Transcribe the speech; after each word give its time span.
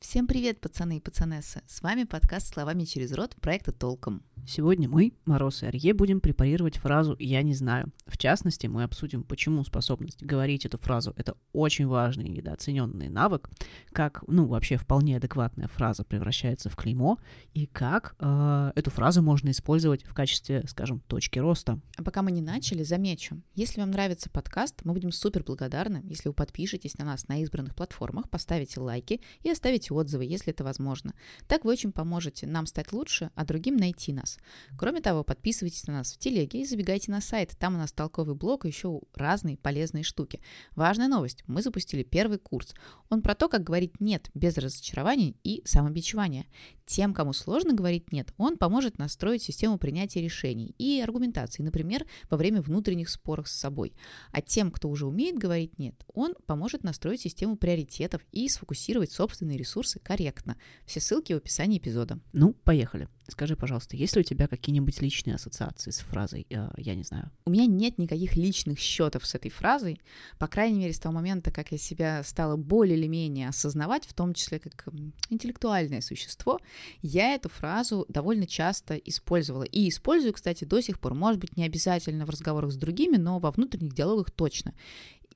Всем 0.00 0.26
привет, 0.26 0.62
пацаны 0.62 0.96
и 0.96 1.00
пацанессы! 1.00 1.62
С 1.66 1.82
вами 1.82 2.04
подкаст 2.04 2.54
«Словами 2.54 2.84
через 2.84 3.12
рот» 3.12 3.36
проекта 3.36 3.70
«Толком». 3.70 4.24
Сегодня 4.46 4.88
мы, 4.88 5.12
Мороз 5.26 5.62
и 5.62 5.66
Арье, 5.66 5.94
будем 5.94 6.20
препарировать 6.20 6.76
фразу 6.76 7.16
«я 7.18 7.42
не 7.42 7.54
знаю». 7.54 7.92
В 8.06 8.18
частности, 8.18 8.66
мы 8.66 8.82
обсудим, 8.82 9.22
почему 9.22 9.64
способность 9.64 10.22
говорить 10.22 10.66
эту 10.66 10.78
фразу— 10.78 11.12
это 11.16 11.36
очень 11.52 11.86
важный 11.86 12.26
и 12.26 12.30
недооцененный 12.30 13.08
навык, 13.08 13.48
как, 13.92 14.24
ну, 14.26 14.46
вообще 14.46 14.76
вполне 14.76 15.16
адекватная 15.16 15.68
фраза 15.68 16.04
превращается 16.04 16.68
в 16.68 16.76
клеймо, 16.76 17.18
и 17.54 17.66
как 17.66 18.16
э, 18.18 18.72
эту 18.74 18.90
фразу 18.90 19.22
можно 19.22 19.50
использовать 19.50 20.04
в 20.04 20.14
качестве, 20.14 20.64
скажем, 20.68 21.00
точки 21.06 21.38
роста. 21.38 21.80
А 21.96 22.02
пока 22.02 22.22
мы 22.22 22.30
не 22.32 22.42
начали, 22.42 22.82
замечу, 22.82 23.40
если 23.54 23.80
вам 23.80 23.90
нравится 23.90 24.30
подкаст, 24.30 24.80
мы 24.84 24.92
будем 24.92 25.12
супер 25.12 25.44
благодарны, 25.44 26.02
если 26.04 26.28
вы 26.28 26.34
подпишетесь 26.34 26.98
на 26.98 27.04
нас 27.04 27.28
на 27.28 27.40
избранных 27.42 27.74
платформах, 27.74 28.28
поставите 28.28 28.80
лайки 28.80 29.20
и 29.42 29.50
оставите 29.50 29.94
отзывы, 29.94 30.24
если 30.24 30.52
это 30.52 30.64
возможно. 30.64 31.14
Так 31.46 31.64
вы 31.64 31.72
очень 31.72 31.92
поможете 31.92 32.46
нам 32.46 32.66
стать 32.66 32.92
лучше, 32.92 33.30
а 33.34 33.44
другим 33.44 33.76
найти 33.76 34.12
нас. 34.12 34.29
Кроме 34.78 35.00
того, 35.00 35.24
подписывайтесь 35.24 35.86
на 35.86 35.94
нас 35.94 36.12
в 36.12 36.18
телеге 36.18 36.62
и 36.62 36.64
забегайте 36.64 37.10
на 37.10 37.20
сайт. 37.20 37.56
Там 37.58 37.74
у 37.74 37.78
нас 37.78 37.92
толковый 37.92 38.34
блог 38.34 38.64
и 38.64 38.68
еще 38.68 39.00
разные 39.14 39.56
полезные 39.56 40.04
штуки. 40.04 40.40
Важная 40.76 41.08
новость. 41.08 41.42
Мы 41.46 41.62
запустили 41.62 42.02
первый 42.02 42.38
курс. 42.38 42.74
Он 43.08 43.22
про 43.22 43.34
то, 43.34 43.48
как 43.48 43.62
говорить 43.62 44.00
«нет» 44.00 44.30
без 44.34 44.56
разочарований 44.58 45.36
и 45.44 45.62
самобичевания. 45.64 46.46
Тем, 46.90 47.14
кому 47.14 47.32
сложно 47.32 47.72
говорить 47.72 48.10
«нет», 48.10 48.34
он 48.36 48.56
поможет 48.56 48.98
настроить 48.98 49.44
систему 49.44 49.78
принятия 49.78 50.20
решений 50.20 50.74
и 50.76 51.00
аргументации, 51.00 51.62
например, 51.62 52.04
во 52.28 52.36
время 52.36 52.60
внутренних 52.60 53.10
споров 53.10 53.48
с 53.48 53.52
собой. 53.52 53.92
А 54.32 54.42
тем, 54.42 54.72
кто 54.72 54.88
уже 54.88 55.06
умеет 55.06 55.38
говорить 55.38 55.78
«нет», 55.78 55.94
он 56.12 56.34
поможет 56.46 56.82
настроить 56.82 57.20
систему 57.20 57.54
приоритетов 57.54 58.22
и 58.32 58.48
сфокусировать 58.48 59.12
собственные 59.12 59.56
ресурсы 59.56 60.00
корректно. 60.00 60.56
Все 60.84 60.98
ссылки 60.98 61.32
в 61.32 61.36
описании 61.36 61.78
эпизода. 61.78 62.18
Ну, 62.32 62.54
поехали. 62.54 63.08
Скажи, 63.28 63.54
пожалуйста, 63.54 63.96
есть 63.96 64.16
ли 64.16 64.22
у 64.22 64.24
тебя 64.24 64.48
какие-нибудь 64.48 65.00
личные 65.00 65.36
ассоциации 65.36 65.92
с 65.92 66.00
фразой 66.00 66.48
э, 66.50 66.70
«я 66.76 66.96
не 66.96 67.04
знаю»? 67.04 67.30
У 67.44 67.50
меня 67.50 67.66
нет 67.66 67.98
никаких 67.98 68.34
личных 68.34 68.80
счетов 68.80 69.24
с 69.24 69.36
этой 69.36 69.52
фразой, 69.52 70.00
по 70.40 70.48
крайней 70.48 70.80
мере, 70.80 70.92
с 70.92 70.98
того 70.98 71.14
момента, 71.14 71.52
как 71.52 71.70
я 71.70 71.78
себя 71.78 72.24
стала 72.24 72.56
более 72.56 72.98
или 72.98 73.06
менее 73.06 73.48
осознавать, 73.48 74.04
в 74.04 74.12
том 74.12 74.34
числе 74.34 74.58
как 74.58 74.88
интеллектуальное 75.28 76.00
существо, 76.00 76.58
я 77.02 77.34
эту 77.34 77.48
фразу 77.48 78.06
довольно 78.08 78.46
часто 78.46 78.96
использовала. 78.96 79.64
И 79.64 79.88
использую, 79.88 80.32
кстати, 80.32 80.64
до 80.64 80.80
сих 80.80 80.98
пор. 80.98 81.14
Может 81.14 81.40
быть, 81.40 81.56
не 81.56 81.64
обязательно 81.64 82.26
в 82.26 82.30
разговорах 82.30 82.72
с 82.72 82.76
другими, 82.76 83.16
но 83.16 83.38
во 83.38 83.50
внутренних 83.50 83.94
диалогах 83.94 84.30
точно. 84.30 84.74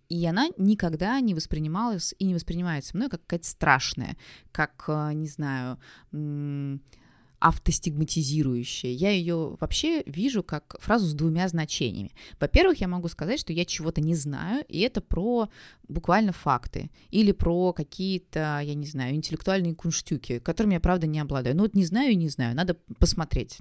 И 0.08 0.24
она 0.26 0.48
никогда 0.58 1.18
не 1.20 1.34
воспринималась 1.34 2.14
и 2.18 2.26
не 2.26 2.34
воспринимается 2.34 2.96
мной 2.96 3.08
как 3.08 3.22
какая-то 3.22 3.46
страшная, 3.46 4.16
как, 4.52 4.84
э, 4.88 5.12
не 5.14 5.26
знаю, 5.26 5.78
автостигматизирующая. 7.44 8.90
Я 8.90 9.10
ее 9.10 9.58
вообще 9.60 10.02
вижу 10.06 10.42
как 10.42 10.76
фразу 10.80 11.06
с 11.06 11.12
двумя 11.12 11.46
значениями. 11.46 12.12
Во-первых, 12.40 12.80
я 12.80 12.88
могу 12.88 13.08
сказать, 13.08 13.38
что 13.38 13.52
я 13.52 13.66
чего-то 13.66 14.00
не 14.00 14.14
знаю, 14.14 14.64
и 14.66 14.80
это 14.80 15.02
про 15.02 15.50
буквально 15.86 16.32
факты 16.32 16.90
или 17.10 17.32
про 17.32 17.74
какие-то, 17.74 18.60
я 18.64 18.74
не 18.74 18.86
знаю, 18.86 19.14
интеллектуальные 19.14 19.74
кунштюки, 19.74 20.38
которыми 20.38 20.72
я, 20.72 20.80
правда, 20.80 21.06
не 21.06 21.20
обладаю. 21.20 21.54
Ну 21.54 21.64
вот 21.64 21.74
не 21.74 21.84
знаю 21.84 22.12
и 22.12 22.16
не 22.16 22.30
знаю, 22.30 22.56
надо 22.56 22.78
посмотреть. 22.98 23.58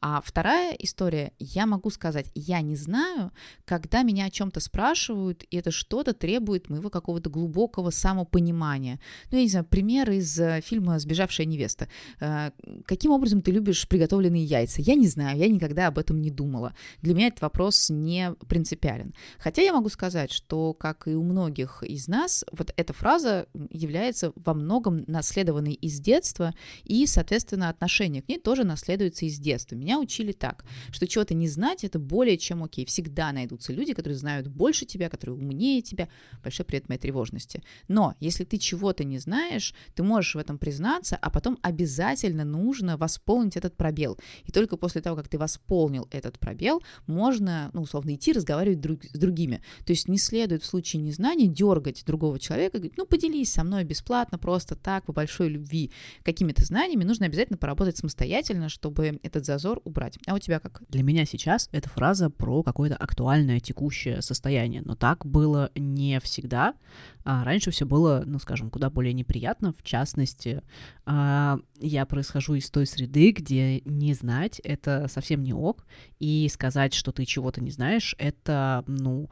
А 0.00 0.20
вторая 0.24 0.76
история, 0.78 1.32
я 1.40 1.66
могу 1.66 1.90
сказать, 1.90 2.30
я 2.36 2.60
не 2.60 2.76
знаю, 2.76 3.32
когда 3.64 4.04
меня 4.04 4.26
о 4.26 4.30
чем-то 4.30 4.60
спрашивают, 4.60 5.44
и 5.50 5.56
это 5.56 5.72
что-то 5.72 6.14
требует 6.14 6.70
моего 6.70 6.88
какого-то 6.88 7.30
глубокого 7.30 7.90
самопонимания. 7.90 9.00
Ну, 9.32 9.38
я 9.38 9.42
не 9.42 9.50
знаю, 9.50 9.64
пример 9.64 10.08
из 10.12 10.38
э, 10.38 10.60
фильма 10.60 11.00
«Сбежавшая 11.00 11.48
невеста». 11.48 11.88
Э, 12.20 12.52
каким 12.84 13.07
каким 13.08 13.16
образом 13.16 13.40
ты 13.40 13.52
любишь 13.52 13.88
приготовленные 13.88 14.44
яйца? 14.44 14.82
Я 14.82 14.94
не 14.94 15.08
знаю, 15.08 15.38
я 15.38 15.48
никогда 15.48 15.86
об 15.86 15.96
этом 15.96 16.20
не 16.20 16.30
думала. 16.30 16.74
Для 17.00 17.14
меня 17.14 17.28
этот 17.28 17.40
вопрос 17.40 17.88
не 17.88 18.34
принципиален. 18.48 19.14
Хотя 19.38 19.62
я 19.62 19.72
могу 19.72 19.88
сказать, 19.88 20.30
что, 20.30 20.74
как 20.74 21.08
и 21.08 21.14
у 21.14 21.22
многих 21.22 21.82
из 21.82 22.06
нас, 22.06 22.44
вот 22.52 22.74
эта 22.76 22.92
фраза 22.92 23.46
является 23.70 24.32
во 24.36 24.52
многом 24.52 25.04
наследованной 25.06 25.72
из 25.72 26.00
детства, 26.00 26.52
и, 26.84 27.06
соответственно, 27.06 27.70
отношение 27.70 28.20
к 28.20 28.28
ней 28.28 28.38
тоже 28.38 28.64
наследуется 28.64 29.24
из 29.24 29.38
детства. 29.38 29.74
Меня 29.74 29.98
учили 29.98 30.32
так, 30.32 30.66
что 30.90 31.06
чего-то 31.06 31.32
не 31.32 31.48
знать– 31.48 31.84
это 31.84 31.98
более 31.98 32.36
чем 32.36 32.62
окей. 32.62 32.84
Всегда 32.84 33.32
найдутся 33.32 33.72
люди, 33.72 33.94
которые 33.94 34.18
знают 34.18 34.48
больше 34.48 34.84
тебя, 34.84 35.08
которые 35.08 35.36
умнее 35.38 35.80
тебя. 35.80 36.08
Большой 36.44 36.66
привет 36.66 36.90
моей 36.90 37.00
тревожности. 37.00 37.62
Но 37.88 38.14
если 38.20 38.44
ты 38.44 38.58
чего-то 38.58 39.04
не 39.04 39.18
знаешь, 39.18 39.72
ты 39.94 40.02
можешь 40.02 40.34
в 40.34 40.38
этом 40.38 40.58
признаться, 40.58 41.16
а 41.16 41.30
потом 41.30 41.58
обязательно 41.62 42.44
нужно 42.44 42.97
восполнить 42.98 43.56
этот 43.56 43.76
пробел. 43.76 44.18
И 44.44 44.52
только 44.52 44.76
после 44.76 45.00
того, 45.00 45.16
как 45.16 45.28
ты 45.28 45.38
восполнил 45.38 46.08
этот 46.10 46.38
пробел, 46.38 46.82
можно, 47.06 47.70
ну, 47.72 47.82
условно, 47.82 48.14
идти 48.14 48.32
разговаривать 48.32 48.80
друг, 48.80 49.04
с 49.04 49.18
другими. 49.18 49.62
То 49.84 49.92
есть 49.92 50.08
не 50.08 50.18
следует 50.18 50.62
в 50.62 50.66
случае 50.66 51.02
незнания 51.02 51.46
дергать 51.46 52.04
другого 52.04 52.38
человека, 52.38 52.78
говорить, 52.78 52.96
ну, 52.96 53.06
поделись 53.06 53.52
со 53.52 53.64
мной 53.64 53.84
бесплатно, 53.84 54.38
просто 54.38 54.74
так, 54.76 55.06
по 55.06 55.12
большой 55.12 55.48
любви, 55.48 55.90
какими-то 56.22 56.64
знаниями. 56.64 57.04
Нужно 57.04 57.26
обязательно 57.26 57.58
поработать 57.58 57.96
самостоятельно, 57.96 58.68
чтобы 58.68 59.20
этот 59.22 59.46
зазор 59.46 59.80
убрать. 59.84 60.18
А 60.26 60.34
у 60.34 60.38
тебя 60.38 60.60
как? 60.60 60.82
Для 60.88 61.02
меня 61.02 61.24
сейчас 61.24 61.68
эта 61.72 61.88
фраза 61.88 62.30
про 62.30 62.62
какое-то 62.62 62.96
актуальное 62.96 63.60
текущее 63.60 64.22
состояние, 64.22 64.82
но 64.84 64.94
так 64.94 65.24
было 65.24 65.70
не 65.74 66.20
всегда. 66.20 66.74
А 67.30 67.44
раньше 67.44 67.70
все 67.70 67.84
было, 67.84 68.22
ну, 68.24 68.38
скажем, 68.38 68.70
куда 68.70 68.88
более 68.88 69.12
неприятно. 69.12 69.74
В 69.74 69.82
частности, 69.82 70.62
а, 71.04 71.58
я 71.78 72.06
происхожу 72.06 72.54
из 72.54 72.70
той 72.70 72.86
среды, 72.86 73.32
где 73.32 73.82
не 73.82 74.14
знать— 74.14 74.60
это 74.64 75.08
совсем 75.08 75.42
не 75.42 75.52
ок, 75.52 75.86
и 76.18 76.48
сказать, 76.50 76.94
что 76.94 77.12
ты 77.12 77.26
чего-то 77.26 77.62
не 77.62 77.70
знаешь, 77.70 78.14
это, 78.16 78.82
ну, 78.86 79.28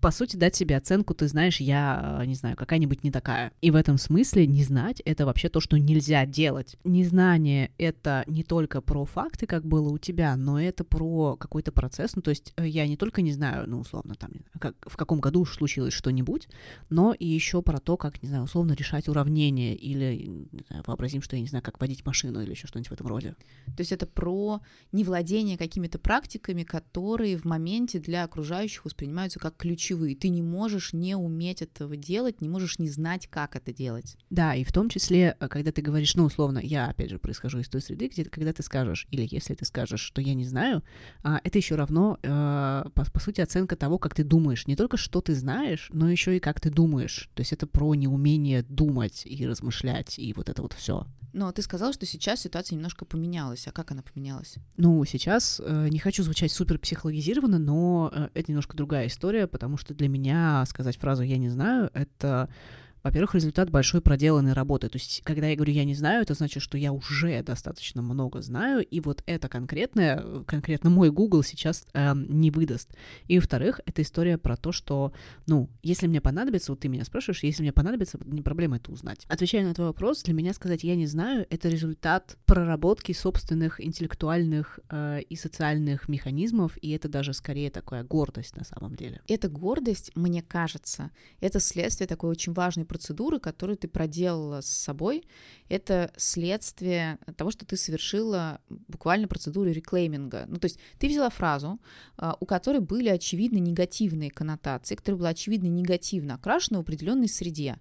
по, 0.00 0.10
сути, 0.10 0.36
дать 0.36 0.54
себе 0.54 0.76
оценку, 0.76 1.14
ты 1.14 1.28
знаешь, 1.28 1.60
я, 1.60 2.22
не 2.26 2.34
знаю, 2.34 2.56
какая-нибудь 2.56 3.04
не 3.04 3.10
такая. 3.10 3.52
И 3.60 3.70
в 3.70 3.76
этом 3.76 3.98
смысле 3.98 4.46
не 4.46 4.62
знать— 4.62 5.00
это 5.04 5.26
вообще 5.26 5.48
то, 5.48 5.60
что 5.60 5.78
нельзя 5.78 6.26
делать. 6.26 6.76
Незнание— 6.84 7.70
это 7.78 8.24
не 8.26 8.42
только 8.42 8.80
про 8.80 9.04
факты, 9.04 9.46
как 9.46 9.66
было 9.66 9.88
у 9.88 9.98
тебя, 9.98 10.36
но 10.36 10.60
это 10.60 10.84
про 10.84 11.36
какой-то 11.36 11.72
процесс. 11.72 12.16
Ну, 12.16 12.22
то 12.22 12.30
есть 12.30 12.52
э, 12.56 12.66
я 12.66 12.86
не 12.86 12.96
только 12.96 13.22
не 13.22 13.32
знаю, 13.32 13.68
ну, 13.68 13.80
условно, 13.80 14.14
там, 14.14 14.30
как, 14.58 14.74
в 14.86 14.96
каком 14.96 15.20
году 15.20 15.44
случилось 15.44 15.94
что-нибудь, 15.94 16.48
но 16.90 17.14
и 17.14 17.26
еще 17.26 17.62
про 17.62 17.78
то, 17.78 17.96
как, 17.96 18.22
не 18.22 18.28
знаю, 18.28 18.44
условно 18.44 18.72
решать 18.72 19.08
уравнения 19.08 19.74
или, 19.74 20.48
знаю, 20.68 20.84
вообразим, 20.86 21.22
что 21.22 21.36
я 21.36 21.42
не 21.42 21.48
знаю, 21.48 21.62
как 21.62 21.80
водить 21.80 22.04
машину 22.04 22.40
или 22.42 22.50
еще 22.50 22.66
что-нибудь 22.66 22.90
в 22.90 22.92
этом 22.92 23.06
роде. 23.06 23.36
То 23.66 23.80
есть 23.80 23.92
это 23.92 24.06
про 24.06 24.60
невладение 24.92 25.58
какими-то 25.58 25.98
практиками, 25.98 26.62
которые 26.62 27.36
в 27.36 27.44
моменте 27.44 27.98
для 27.98 28.24
окружающих 28.24 28.84
воспринимаются 28.84 29.38
как 29.38 29.56
ключевые. 29.86 30.16
Ты 30.16 30.28
не 30.28 30.42
можешь 30.42 30.92
не 30.92 31.14
уметь 31.14 31.62
этого 31.62 31.96
делать, 31.96 32.40
не 32.40 32.48
можешь 32.48 32.78
не 32.78 32.88
знать, 32.88 33.28
как 33.28 33.54
это 33.54 33.72
делать. 33.72 34.16
Да, 34.30 34.54
и 34.54 34.64
в 34.64 34.72
том 34.72 34.88
числе, 34.88 35.36
э, 35.38 35.48
когда 35.48 35.70
ты 35.70 35.80
говоришь, 35.80 36.14
ну, 36.16 36.24
условно, 36.24 36.58
я, 36.58 36.88
опять 36.88 37.10
же, 37.10 37.18
происхожу 37.18 37.60
из 37.60 37.68
той 37.68 37.80
среды, 37.80 38.08
где 38.08 38.24
когда 38.24 38.52
ты 38.52 38.62
скажешь, 38.62 39.06
или 39.12 39.28
если 39.30 39.54
ты 39.54 39.64
скажешь, 39.64 40.00
что 40.00 40.20
я 40.20 40.34
не 40.34 40.44
знаю, 40.44 40.82
а, 41.22 41.40
это 41.44 41.58
еще 41.58 41.76
равно, 41.76 42.18
э, 42.22 42.84
по, 42.94 43.04
по 43.12 43.20
сути, 43.20 43.40
оценка 43.40 43.76
того, 43.76 43.98
как 43.98 44.14
ты 44.14 44.24
думаешь. 44.24 44.66
Не 44.66 44.74
только 44.74 44.96
что 44.96 45.20
ты 45.20 45.34
знаешь, 45.34 45.88
но 45.92 46.10
еще 46.10 46.36
и 46.36 46.40
как 46.40 46.60
ты 46.60 46.70
думаешь. 46.70 47.30
То 47.34 47.42
есть 47.42 47.52
это 47.52 47.66
про 47.66 47.94
неумение 47.94 48.62
думать 48.62 49.22
и 49.24 49.46
размышлять, 49.46 50.18
и 50.18 50.32
вот 50.32 50.48
это 50.48 50.62
вот 50.62 50.72
все. 50.72 51.06
Но 51.36 51.52
ты 51.52 51.60
сказал, 51.60 51.92
что 51.92 52.06
сейчас 52.06 52.40
ситуация 52.40 52.76
немножко 52.76 53.04
поменялась. 53.04 53.66
А 53.68 53.70
как 53.70 53.90
она 53.90 54.00
поменялась? 54.00 54.54
Ну, 54.78 55.04
сейчас 55.04 55.60
э, 55.62 55.88
не 55.90 55.98
хочу 55.98 56.22
звучать 56.22 56.50
супер 56.50 56.78
психологизированно, 56.78 57.58
но 57.58 58.10
э, 58.10 58.28
это 58.32 58.50
немножко 58.50 58.74
другая 58.74 59.08
история, 59.08 59.46
потому 59.46 59.75
что 59.76 59.94
для 59.94 60.08
меня 60.08 60.64
сказать 60.66 60.96
фразу 60.96 61.22
«я 61.22 61.38
не 61.38 61.48
знаю»— 61.48 61.90
это 61.94 62.48
во-первых, 63.06 63.36
результат 63.36 63.70
большой 63.70 64.00
проделанной 64.00 64.52
работы. 64.52 64.88
То 64.88 64.96
есть, 64.96 65.22
когда 65.24 65.46
я 65.46 65.54
говорю 65.54 65.72
«я 65.72 65.84
не 65.84 65.94
знаю», 65.94 66.22
это 66.22 66.34
значит, 66.34 66.60
что 66.60 66.76
я 66.76 66.92
уже 66.92 67.40
достаточно 67.42 68.02
много 68.02 68.42
знаю, 68.42 68.84
и 68.84 68.98
вот 68.98 69.22
это 69.26 69.48
конкретное, 69.48 70.42
конкретно 70.44 70.90
мой 70.90 71.12
Google 71.12 71.44
сейчас 71.44 71.86
э, 71.94 72.14
не 72.16 72.50
выдаст. 72.50 72.90
И, 73.28 73.38
во-вторых, 73.38 73.80
это 73.86 74.02
история 74.02 74.38
про 74.38 74.56
то, 74.56 74.72
что, 74.72 75.12
ну, 75.46 75.70
если 75.84 76.08
мне 76.08 76.20
понадобится, 76.20 76.72
вот 76.72 76.80
ты 76.80 76.88
меня 76.88 77.04
спрашиваешь, 77.04 77.44
если 77.44 77.62
мне 77.62 77.72
понадобится, 77.72 78.18
не 78.24 78.42
проблема 78.42 78.78
это 78.78 78.90
узнать. 78.90 79.24
Отвечая 79.28 79.64
на 79.64 79.72
твой 79.72 79.86
вопрос, 79.86 80.24
для 80.24 80.34
меня 80.34 80.52
сказать 80.52 80.82
«я 80.82 80.96
не 80.96 81.06
знаю»— 81.06 81.46
это 81.50 81.68
результат 81.68 82.36
проработки 82.44 83.12
собственных 83.12 83.80
интеллектуальных 83.80 84.80
э, 84.90 85.20
и 85.20 85.36
социальных 85.36 86.08
механизмов, 86.08 86.76
и 86.82 86.90
это 86.90 87.08
даже 87.08 87.34
скорее 87.34 87.70
такая 87.70 88.02
гордость 88.02 88.56
на 88.56 88.64
самом 88.64 88.96
деле. 88.96 89.20
Эта 89.28 89.48
гордость, 89.48 90.10
мне 90.16 90.42
кажется, 90.42 91.12
это 91.40 91.60
следствие 91.60 92.08
такой 92.08 92.30
очень 92.30 92.52
важной 92.52 92.84
процедуры, 92.96 93.38
которую 93.38 93.76
ты 93.76 93.88
проделала 93.88 94.62
с 94.62 94.66
собой, 94.66 95.22
это 95.68 96.10
следствие 96.16 97.18
того, 97.36 97.50
что 97.50 97.66
ты 97.66 97.76
совершила 97.76 98.60
буквально 98.88 99.28
процедуру 99.28 99.70
реклейминга. 99.70 100.46
Ну, 100.48 100.56
то 100.56 100.66
есть 100.66 100.78
ты 100.98 101.08
взяла 101.08 101.28
фразу, 101.28 101.78
а, 102.16 102.36
у 102.40 102.46
которой 102.46 102.80
были 102.80 103.08
очевидно 103.08 103.58
негативные 103.58 104.30
коннотации, 104.30 104.94
которая 104.94 105.18
была 105.18 105.28
очевидно 105.30 105.66
негативно 105.66 106.34
окрашена 106.34 106.78
в 106.78 106.82
определенной 106.82 107.28
среде. 107.28 107.78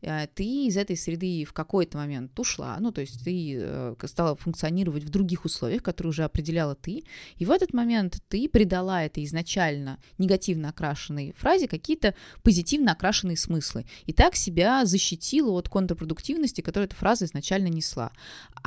Э, 0.00 0.26
ты 0.34 0.66
из 0.66 0.76
этой 0.76 0.96
среды 0.96 1.44
в 1.44 1.52
какой-то 1.52 1.98
момент 1.98 2.38
ушла, 2.40 2.76
ну, 2.80 2.90
то 2.90 3.00
есть 3.00 3.22
ты 3.22 3.58
э, 3.60 3.94
стала 4.04 4.34
функционировать 4.36 5.04
в 5.04 5.10
других 5.10 5.44
условиях, 5.44 5.82
которые 5.82 6.10
уже 6.10 6.24
определяла 6.24 6.74
ты, 6.74 7.04
и 7.36 7.44
в 7.44 7.50
этот 7.50 7.72
момент 7.72 8.18
ты 8.28 8.48
придала 8.48 9.04
этой 9.04 9.24
изначально 9.24 9.98
негативно 10.18 10.70
окрашенной 10.70 11.34
фразе 11.36 11.68
какие-то 11.68 12.14
позитивно 12.42 12.92
окрашенные 12.92 13.36
смыслы, 13.36 13.84
и 14.06 14.12
так 14.12 14.34
себя 14.56 14.86
защитила 14.86 15.50
от 15.52 15.68
контрпродуктивности, 15.68 16.62
которую 16.62 16.86
эта 16.86 16.96
фраза 16.96 17.26
изначально 17.26 17.68
несла. 17.68 18.10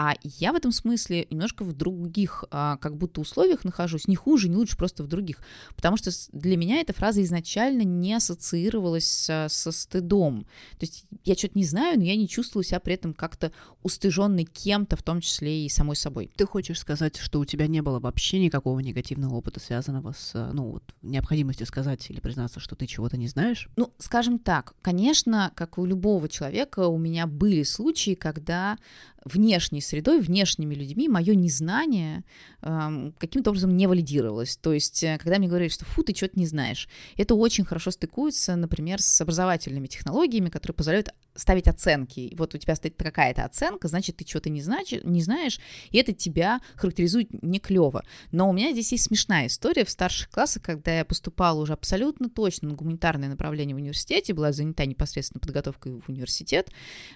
А 0.02 0.16
я 0.24 0.54
в 0.54 0.56
этом 0.56 0.72
смысле 0.72 1.28
немножко 1.30 1.66
в 1.66 1.74
других 1.74 2.46
а, 2.52 2.78
как 2.78 2.96
будто 2.96 3.20
условиях 3.20 3.66
нахожусь, 3.66 4.08
не 4.08 4.16
хуже, 4.16 4.48
не 4.48 4.56
лучше, 4.56 4.78
просто 4.78 5.04
в 5.04 5.08
других. 5.08 5.42
Потому 5.76 5.98
что 5.98 6.10
для 6.32 6.56
меня 6.56 6.80
эта 6.80 6.94
фраза 6.94 7.22
изначально 7.22 7.82
не 7.82 8.14
ассоциировалась 8.14 9.06
со, 9.06 9.48
со 9.50 9.74
стыдом. 9.74 10.46
То 10.80 10.86
есть 10.86 11.04
я 11.26 11.36
что-то 11.36 11.58
не 11.58 11.66
знаю, 11.66 11.98
но 11.98 12.06
я 12.06 12.16
не 12.16 12.30
чувствую 12.30 12.64
себя 12.64 12.80
при 12.80 12.94
этом 12.94 13.14
как-то 13.14 13.52
устыженной 13.84 14.46
кем-то, 14.46 14.96
в 14.96 15.04
том 15.04 15.20
числе 15.20 15.66
и 15.66 15.68
самой 15.68 15.98
собой. 15.98 16.32
Ты 16.34 16.46
хочешь 16.46 16.80
сказать, 16.80 17.18
что 17.18 17.42
у 17.42 17.44
тебя 17.44 17.68
не 17.68 17.82
было 17.82 18.00
вообще 18.00 18.40
никакого 18.40 18.80
негативного 18.80 19.36
опыта, 19.36 19.60
связанного 19.60 20.14
с, 20.18 20.32
ну, 20.54 20.72
вот, 20.72 20.84
необходимостью 21.02 21.68
сказать 21.68 22.10
или 22.10 22.22
признаться, 22.22 22.62
что 22.62 22.78
ты 22.78 22.88
чего-то 22.88 23.18
не 23.18 23.28
знаешь? 23.28 23.68
Ну, 23.76 23.92
скажем 23.98 24.40
так, 24.40 24.76
конечно, 24.82 25.52
как 25.56 25.78
у 25.78 25.86
любого 25.86 26.30
человека, 26.30 26.88
у 26.88 26.98
меня 26.98 27.28
были 27.28 27.64
случаи, 27.64 28.14
когда 28.14 28.78
внешней 29.26 29.82
средой, 29.82 30.22
внешними 30.22 30.74
людьми 30.76 31.10
мое 31.10 31.36
незнание 31.36 32.24
э, 32.62 33.12
каким-то 33.18 33.52
образом 33.52 33.76
не 33.76 33.88
валидировалось. 33.88 34.58
То 34.58 34.74
есть, 34.74 35.04
э, 35.04 35.18
когда 35.18 35.38
мне 35.38 35.48
говорили, 35.48 35.70
что 35.70 35.86
фу, 35.86 36.04
ты 36.04 36.16
что-то 36.16 36.40
не 36.40 36.46
знаешь, 36.46 36.88
это 37.18 37.36
очень 37.36 37.66
хорошо 37.66 37.92
стыкуется, 37.92 38.56
например, 38.56 39.02
с 39.02 39.22
образовательными 39.22 39.88
технологиями, 39.88 40.50
которые 40.50 40.76
позволяют 40.76 41.10
ставить 41.36 41.68
оценки. 41.68 42.34
Вот 42.38 42.54
у 42.54 42.58
тебя 42.58 42.76
стоит 42.76 42.96
какая-то 42.98 43.44
оценка, 43.44 43.88
значит, 43.88 44.18
ты 44.18 44.28
что-то 44.28 44.50
не, 44.50 44.62
знаешь, 44.62 44.92
не 45.04 45.22
знаешь, 45.22 45.60
и 45.90 45.98
это 45.98 46.14
тебя 46.14 46.60
характеризует 46.76 47.30
не 47.44 47.60
клево. 47.60 48.04
Но 48.32 48.50
у 48.50 48.54
меня 48.54 48.72
здесь 48.72 48.92
есть 48.92 49.06
смешная 49.06 49.48
история 49.48 49.86
в 49.86 49.90
старших 49.90 50.30
классах, 50.30 50.64
когда 50.64 50.98
я 50.98 51.06
поступала 51.06 51.62
уже 51.62 51.74
абсолютно 51.74 52.30
точно 52.30 52.70
на 52.70 52.76
гуманитарное 52.76 53.30
направление 53.30 53.76
в 53.76 53.80
университете, 53.80 54.34
была 54.34 54.52
занята 54.52 54.86
непосредственно 54.86 55.40
подготовкой 55.40 56.00
в 56.00 56.10
университет, 56.10 56.72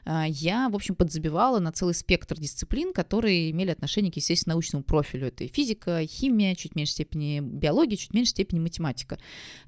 э, 0.05 0.23
я, 0.27 0.69
в 0.69 0.75
общем, 0.75 0.95
подзабивала 0.95 1.59
на 1.59 1.71
целый 1.71 1.92
спектр 1.93 2.39
дисциплин, 2.39 2.93
которые 2.93 3.51
имели 3.51 3.71
отношение 3.71 4.11
к 4.11 4.15
естественно-научному 4.15 4.83
профилю. 4.83 5.27
Это 5.27 5.43
и 5.43 5.47
физика, 5.47 6.05
химия, 6.05 6.55
чуть 6.55 6.75
меньшей 6.75 6.93
степени 6.93 7.39
биология, 7.39 7.97
чуть 7.97 8.13
меньшей 8.13 8.31
степени 8.31 8.59
математика. 8.59 9.19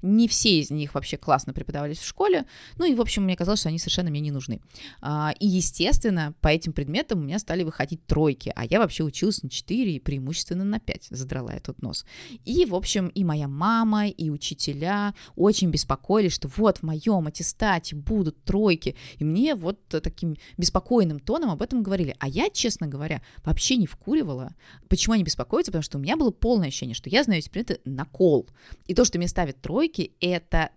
Не 0.02 0.28
все 0.28 0.60
из 0.60 0.70
них 0.70 0.94
вообще 0.94 1.16
классно 1.16 1.52
преподавались 1.52 1.98
в 1.98 2.06
школе, 2.06 2.46
ну 2.78 2.84
и, 2.84 2.94
в 2.94 3.00
общем, 3.00 3.24
мне 3.24 3.36
казалось, 3.36 3.60
что 3.60 3.68
они 3.68 3.78
совершенно 3.78 4.10
мне 4.10 4.20
не 4.20 4.30
нужны. 4.30 4.60
А, 5.00 5.34
и, 5.38 5.46
естественно, 5.46 6.34
по 6.40 6.48
этим 6.48 6.72
предметам 6.72 7.20
у 7.20 7.22
меня 7.22 7.38
стали 7.38 7.62
выходить 7.62 8.04
тройки, 8.06 8.52
а 8.54 8.64
я 8.64 8.78
вообще 8.78 9.04
училась 9.04 9.42
на 9.42 9.50
4 9.50 9.94
и 9.94 10.00
преимущественно 10.00 10.64
на 10.64 10.80
5, 10.80 11.08
задрала 11.10 11.54
я 11.54 11.60
тут 11.60 11.82
нос. 11.82 12.04
И, 12.44 12.64
в 12.64 12.74
общем, 12.74 13.08
и 13.08 13.24
моя 13.24 13.48
мама, 13.48 14.08
и 14.08 14.30
учителя 14.30 15.14
очень 15.36 15.70
беспокоились, 15.70 16.32
что 16.32 16.48
вот 16.56 16.78
в 16.78 16.82
моем 16.82 17.26
аттестате 17.26 17.96
будут 17.96 18.42
тройки, 18.44 18.96
и 19.18 19.24
мне 19.24 19.54
вот 19.54 19.80
таким 19.88 20.36
беспокойным 20.56 21.20
тоном 21.20 21.50
об 21.50 21.62
этом 21.62 21.82
говорили. 21.82 22.15
А 22.18 22.28
я, 22.28 22.50
честно 22.50 22.86
говоря, 22.86 23.22
вообще 23.44 23.76
не 23.76 23.86
вкуривала. 23.86 24.54
Почему 24.88 25.14
они 25.14 25.22
беспокоятся? 25.24 25.70
Потому 25.72 25.82
что 25.82 25.98
у 25.98 26.00
меня 26.00 26.16
было 26.16 26.30
полное 26.30 26.68
ощущение, 26.68 26.94
что 26.94 27.10
я 27.10 27.24
знаю 27.24 27.38
эти 27.38 27.48
предметы 27.48 27.80
на 27.84 28.04
кол. 28.04 28.48
И 28.86 28.94
то, 28.94 29.04
что 29.04 29.18
мне 29.18 29.28
ставят 29.28 29.60
тройки, 29.60 30.12
это 30.20 30.70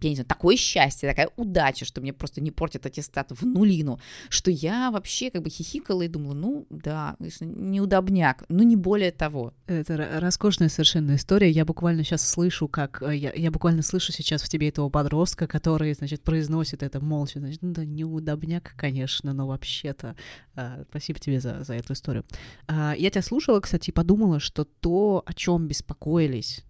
я 0.00 0.10
не 0.10 0.16
знаю, 0.16 0.26
такое 0.26 0.56
счастье, 0.56 1.08
такая 1.08 1.30
удача, 1.36 1.84
что 1.84 2.00
мне 2.00 2.12
просто 2.12 2.40
не 2.40 2.50
портит 2.50 2.86
аттестат 2.86 3.30
в 3.30 3.46
нулину, 3.46 4.00
что 4.28 4.50
я 4.50 4.90
вообще 4.90 5.30
как 5.30 5.42
бы 5.42 5.50
хихикала 5.50 6.02
и 6.02 6.08
думала, 6.08 6.34
ну 6.34 6.66
да, 6.70 7.16
неудобняк, 7.40 8.44
но 8.48 8.62
не 8.62 8.76
более 8.76 9.12
того. 9.12 9.52
Это 9.66 10.18
роскошная 10.20 10.68
совершенно 10.68 11.16
история. 11.16 11.50
Я 11.50 11.64
буквально 11.64 12.02
сейчас 12.04 12.26
слышу, 12.26 12.68
как 12.68 13.02
э, 13.02 13.16
я, 13.16 13.32
я 13.32 13.50
буквально 13.50 13.82
слышу 13.82 14.12
сейчас 14.12 14.42
в 14.42 14.48
тебе 14.48 14.68
этого 14.68 14.88
подростка, 14.88 15.46
который, 15.46 15.92
значит, 15.94 16.22
произносит 16.22 16.82
это 16.82 17.00
молча, 17.00 17.38
значит, 17.40 17.62
ну 17.62 17.72
да, 17.72 17.84
неудобняк, 17.84 18.74
конечно, 18.76 19.32
но 19.32 19.46
вообще-то. 19.46 20.16
А, 20.54 20.84
спасибо 20.88 21.18
тебе 21.18 21.40
за, 21.40 21.62
за 21.64 21.74
эту 21.74 21.92
историю. 21.92 22.24
А, 22.66 22.94
я 22.96 23.10
тебя 23.10 23.22
слушала, 23.22 23.60
кстати, 23.60 23.90
и 23.90 23.92
подумала, 23.92 24.40
что 24.40 24.64
то, 24.64 25.22
о 25.26 25.34
чем 25.34 25.68
беспокоились 25.68 26.64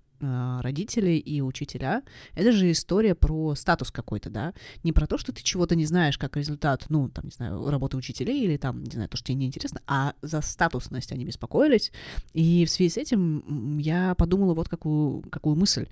родители 0.62 1.12
и 1.12 1.40
учителя, 1.40 2.02
это 2.34 2.52
же 2.52 2.70
история 2.70 3.14
про 3.14 3.54
статус 3.54 3.90
какой-то, 3.90 4.30
да, 4.30 4.54
не 4.82 4.92
про 4.92 5.06
то, 5.06 5.18
что 5.18 5.32
ты 5.32 5.42
чего-то 5.42 5.76
не 5.76 5.86
знаешь 5.86 6.18
как 6.18 6.36
результат, 6.36 6.86
ну, 6.88 7.08
там, 7.08 7.26
не 7.26 7.30
знаю, 7.30 7.70
работы 7.70 7.96
учителей 7.96 8.44
или 8.44 8.56
там, 8.56 8.82
не 8.82 8.90
знаю, 8.90 9.08
то, 9.08 9.16
что 9.16 9.26
тебе 9.26 9.36
неинтересно, 9.36 9.80
а 9.86 10.14
за 10.22 10.40
статусность 10.40 11.12
они 11.12 11.24
беспокоились, 11.24 11.92
и 12.32 12.64
в 12.64 12.70
связи 12.70 12.90
с 12.90 12.96
этим 12.96 13.78
я 13.78 14.14
подумала 14.14 14.54
вот 14.54 14.68
какую, 14.68 15.22
какую 15.30 15.56
мысль, 15.56 15.86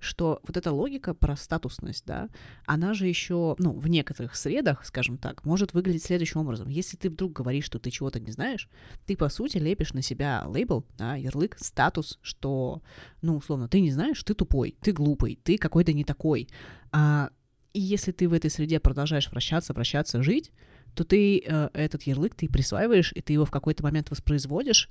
что 0.00 0.40
вот 0.46 0.56
эта 0.56 0.72
логика 0.72 1.14
про 1.14 1.36
статусность, 1.36 2.04
да, 2.06 2.28
она 2.66 2.94
же 2.94 3.06
еще, 3.06 3.56
ну, 3.58 3.72
в 3.72 3.88
некоторых 3.88 4.36
средах, 4.36 4.84
скажем 4.84 5.18
так, 5.18 5.44
может 5.44 5.74
выглядеть 5.74 6.04
следующим 6.04 6.40
образом. 6.40 6.68
Если 6.68 6.96
ты 6.96 7.10
вдруг 7.10 7.32
говоришь, 7.32 7.64
что 7.64 7.78
ты 7.78 7.90
чего-то 7.90 8.20
не 8.20 8.30
знаешь, 8.30 8.68
ты, 9.06 9.16
по 9.16 9.28
сути, 9.28 9.58
лепишь 9.58 9.92
на 9.92 10.02
себя 10.02 10.44
лейбл, 10.46 10.84
да, 10.96 11.14
ярлык, 11.14 11.56
статус, 11.58 12.18
что, 12.22 12.82
ну, 13.22 13.36
условно, 13.36 13.68
ты 13.68 13.77
не 13.80 13.90
знаешь, 13.90 14.22
ты 14.22 14.34
тупой, 14.34 14.76
ты 14.80 14.92
глупый, 14.92 15.38
ты 15.42 15.58
какой-то 15.58 15.92
не 15.92 16.04
такой. 16.04 16.48
А, 16.92 17.30
и 17.72 17.80
если 17.80 18.12
ты 18.12 18.28
в 18.28 18.32
этой 18.32 18.50
среде 18.50 18.80
продолжаешь 18.80 19.30
вращаться, 19.30 19.72
вращаться, 19.72 20.22
жить, 20.22 20.50
то 20.94 21.04
ты 21.04 21.42
э, 21.44 21.68
этот 21.74 22.02
ярлык 22.04 22.34
ты 22.34 22.48
присваиваешь, 22.48 23.12
и 23.14 23.20
ты 23.20 23.34
его 23.34 23.44
в 23.44 23.50
какой-то 23.50 23.82
момент 23.82 24.10
воспроизводишь. 24.10 24.88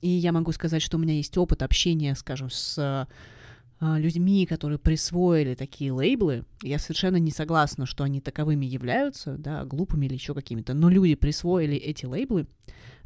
И 0.00 0.08
я 0.08 0.32
могу 0.32 0.52
сказать, 0.52 0.80
что 0.80 0.96
у 0.96 1.00
меня 1.00 1.14
есть 1.14 1.36
опыт 1.36 1.62
общения, 1.62 2.14
скажем, 2.14 2.48
с 2.48 2.78
э, 2.78 3.98
людьми, 3.98 4.46
которые 4.46 4.78
присвоили 4.78 5.54
такие 5.54 5.92
лейблы. 5.92 6.44
Я 6.62 6.78
совершенно 6.78 7.16
не 7.16 7.30
согласна, 7.30 7.86
что 7.86 8.04
они 8.04 8.20
таковыми 8.20 8.66
являются, 8.66 9.36
да, 9.36 9.64
глупыми 9.64 10.06
или 10.06 10.14
еще 10.14 10.34
какими-то, 10.34 10.74
но 10.74 10.88
люди 10.88 11.14
присвоили 11.14 11.76
эти 11.76 12.06
лейблы, 12.06 12.46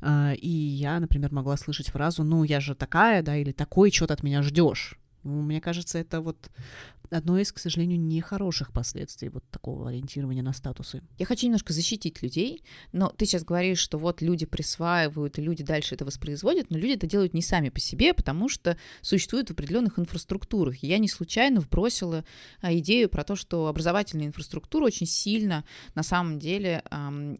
э, 0.01 0.35
и 0.37 0.49
я, 0.49 1.01
например, 1.01 1.33
могла 1.33 1.57
слышать 1.57 1.89
фразу 1.89 2.25
«ну, 2.25 2.45
я 2.45 2.61
же 2.61 2.75
такая», 2.75 3.23
да, 3.23 3.37
или 3.37 3.53
«такой, 3.53 3.91
что 3.91 4.07
ты 4.07 4.15
от 4.15 4.23
меня 4.23 4.43
ждешь». 4.43 4.99
Ну, 5.25 5.43
мне 5.43 5.61
кажется, 5.61 5.99
это 5.99 6.21
вот 6.21 6.51
одно 7.11 7.39
из, 7.39 7.53
к 7.53 7.59
сожалению, 7.59 8.01
нехороших 8.01 8.73
последствий 8.73 9.29
вот 9.29 9.45
такого 9.51 9.89
ориентирования 9.89 10.43
на 10.43 10.53
статусы. 10.53 11.03
Я 11.19 11.27
хочу 11.27 11.47
немножко 11.47 11.73
защитить 11.73 12.23
людей, 12.23 12.63
но 12.93 13.09
ты 13.09 13.27
сейчас 13.27 13.45
говоришь, 13.45 13.79
что 13.79 13.99
вот 13.99 14.23
люди 14.23 14.47
присваивают, 14.47 15.39
и 15.39 15.43
люди 15.43 15.63
дальше 15.63 15.95
это 15.95 16.05
воспроизводят, 16.05 16.71
но 16.71 16.79
люди 16.79 16.95
это 16.95 17.07
делают 17.07 17.35
не 17.35 17.43
сами 17.43 17.69
по 17.69 17.81
себе, 17.81 18.15
потому 18.15 18.49
что 18.49 18.77
существуют 19.01 19.49
в 19.49 19.53
определенных 19.53 19.99
инфраструктурах. 19.99 20.83
Я 20.83 20.99
не 20.99 21.09
случайно 21.09 21.61
вбросила 21.61 22.25
а, 22.61 22.73
идею 22.75 23.09
про 23.09 23.25
то, 23.25 23.37
что 23.37 23.67
образовательная 23.67 24.27
инфраструктура 24.27 24.85
очень 24.85 25.07
сильно 25.07 25.65
на 25.95 26.03
самом 26.03 26.39
деле 26.39 26.83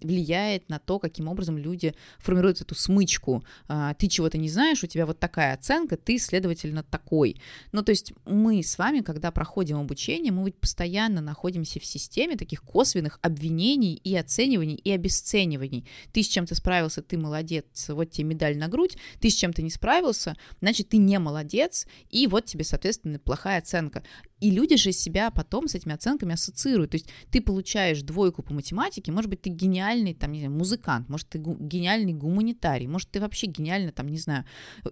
влияет 0.03 0.69
на 0.69 0.79
то, 0.79 0.99
каким 0.99 1.29
образом 1.29 1.59
люди 1.59 1.95
формируют 2.19 2.61
эту 2.61 2.75
смычку. 2.75 3.45
Э, 3.69 3.93
ты 3.99 4.09
чего-то 4.09 4.39
не 4.39 4.49
знаешь, 4.49 4.83
у 4.85 4.87
тебя 4.87 5.07
вот 5.07 5.19
такая 5.19 5.55
оценка, 5.55 5.97
ты, 5.97 6.19
следовательно, 6.19 6.83
такой. 6.83 7.37
Ну, 7.75 7.83
то 7.83 7.91
есть 7.91 8.13
мы 8.25 8.63
с 8.63 8.79
вами, 8.79 9.01
когда 9.01 9.33
проходим 9.33 9.81
обучение, 9.81 10.31
мы 10.31 10.45
ведь 10.45 10.61
постоянно 10.61 11.21
находимся 11.21 11.81
в 11.81 11.85
системе 11.85 12.37
таких 12.37 12.63
косвенных 12.63 13.19
обвинений 13.21 13.97
и 13.97 14.15
оцениваний, 14.15 14.77
и 14.77 14.93
обесцениваний. 14.93 15.85
Ты 16.13 16.23
с 16.23 16.29
чем-то 16.29 16.55
справился, 16.55 17.03
ты 17.03 17.19
молодец, 17.19 17.89
вот 17.89 18.13
тебе 18.13 18.29
медаль 18.29 18.57
на 18.59 18.69
грудь, 18.69 18.97
ты 19.19 19.29
с 19.29 19.35
чем-то 19.35 19.61
не 19.61 19.71
справился, 19.71 20.37
значит, 20.61 20.91
ты 20.91 20.99
не 20.99 21.19
молодец, 21.19 21.89
и 22.11 22.29
вот 22.29 22.45
тебе, 22.45 22.63
соответственно, 22.63 23.19
плохая 23.19 23.59
оценка. 23.59 24.05
И 24.45 24.51
люди 24.51 24.77
же 24.77 24.93
себя 24.93 25.31
потом 25.31 25.69
с 25.69 25.75
этими 25.75 25.95
оценками 25.95 26.35
ассоциируют. 26.35 26.91
То 26.91 26.97
есть 26.97 27.09
ты 27.31 27.41
получаешь 27.41 28.03
двойку 28.03 28.43
по 28.43 28.53
математике, 28.53 29.11
может 29.11 29.31
быть, 29.31 29.41
ты 29.41 29.49
гениальный, 29.49 30.13
там, 30.13 30.33
не 30.33 30.41
знаю, 30.41 30.53
музыкант, 30.53 31.09
может, 31.09 31.31
ты 31.31 31.39
гениальный 31.39 32.13
гуманитарий, 32.13 32.87
может, 32.87 33.11
ты 33.11 33.21
вообще 33.21 33.47
гениальный, 33.47 33.91
там, 33.91 34.07
не 34.07 34.19
знаю, 34.19 34.45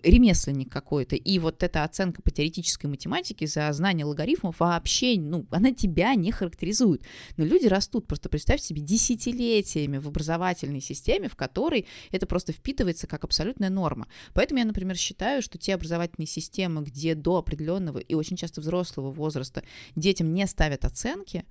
ремесленник 0.03 0.73
какой-то. 0.73 1.17
И 1.17 1.39
вот 1.39 1.63
эта 1.63 1.85
оценка 1.85 2.23
по 2.23 2.31
теоретической 2.31 2.89
математике 2.89 3.47
за 3.47 3.71
знание 3.75 4.07
логарифмов 4.07 4.59
вообще, 4.59 5.21
ну, 5.21 5.45
она 5.51 5.73
тебя 5.73 6.15
не 6.15 6.33
характеризует. 6.33 7.03
Но 7.37 7.45
люди 7.45 7.67
растут, 7.67 8.07
просто 8.07 8.31
представь 8.31 8.63
себе, 8.63 8.81
десятилетиями 8.81 9.99
в 9.99 10.09
образовательной 10.09 10.81
системе, 10.81 11.29
в 11.29 11.37
которой 11.37 11.87
это 12.11 12.25
просто 12.25 12.55
впитывается 12.55 13.07
как 13.07 13.25
абсолютная 13.25 13.69
норма. 13.69 14.09
Поэтому 14.33 14.61
я, 14.61 14.65
например, 14.65 14.97
считаю, 14.97 15.43
что 15.43 15.59
те 15.59 15.75
образовательные 15.75 16.27
системы, 16.27 16.83
где 16.83 17.15
до 17.15 17.37
определенного 17.37 17.99
и 17.99 18.15
очень 18.15 18.39
часто 18.39 18.63
взрослого 18.63 19.11
возраста 19.11 19.42
возраста 19.43 19.63
детям 19.97 20.33
не 20.33 20.47
ставят 20.47 20.85
оценки, 20.85 21.45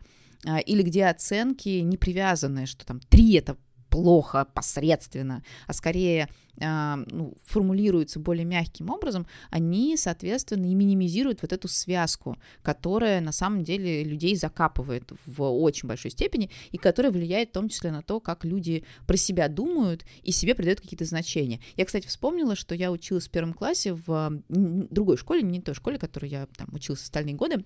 а, 0.46 0.60
или 0.60 0.82
где 0.82 1.06
оценки 1.06 1.70
не 1.70 1.98
привязаны, 1.98 2.66
что 2.66 2.86
там 2.86 3.00
3 3.00 3.34
это 3.36 3.58
плохо, 3.92 4.48
посредственно, 4.54 5.44
а 5.68 5.74
скорее 5.74 6.30
э, 6.62 6.96
ну, 7.12 7.36
формулируются 7.44 8.22
более 8.22 8.46
мягким 8.46 8.90
образом, 8.90 9.28
они, 9.50 9.98
соответственно, 9.98 10.66
и 10.66 10.74
минимизируют 10.74 11.42
вот 11.42 11.52
эту 11.52 11.68
связку, 11.68 12.38
которая 12.62 13.20
на 13.20 13.34
самом 13.34 13.66
деле 13.66 14.06
людей 14.06 14.38
закапывает 14.38 15.12
в 15.26 15.44
очень 15.44 15.90
большой 15.90 16.12
степени 16.12 16.50
и 16.72 16.78
которая 16.78 17.12
влияет 17.12 17.50
в 17.50 17.54
том 17.54 17.68
числе 17.68 17.92
на 17.92 18.02
то, 18.02 18.22
как 18.22 18.46
люди 18.46 18.86
про 19.06 19.18
себя 19.18 19.50
думают 19.50 20.06
и 20.24 20.32
себе 20.32 20.56
придают 20.56 20.80
какие-то 20.80 21.06
значения. 21.06 21.60
Я, 21.76 21.84
кстати, 21.84 22.08
вспомнила, 22.08 22.56
что 22.56 22.74
я 22.74 22.94
училась 22.94 23.28
в 23.28 23.32
первом 23.32 23.54
классе 23.54 23.94
в 23.94 24.42
другой 24.48 25.18
школе, 25.18 25.42
не 25.42 25.60
той 25.60 25.76
школе, 25.76 25.98
в 25.98 26.02
которой 26.02 26.30
я 26.30 26.48
там 26.56 26.70
училась 26.74 27.04
остальные 27.04 27.36
годы, 27.36 27.66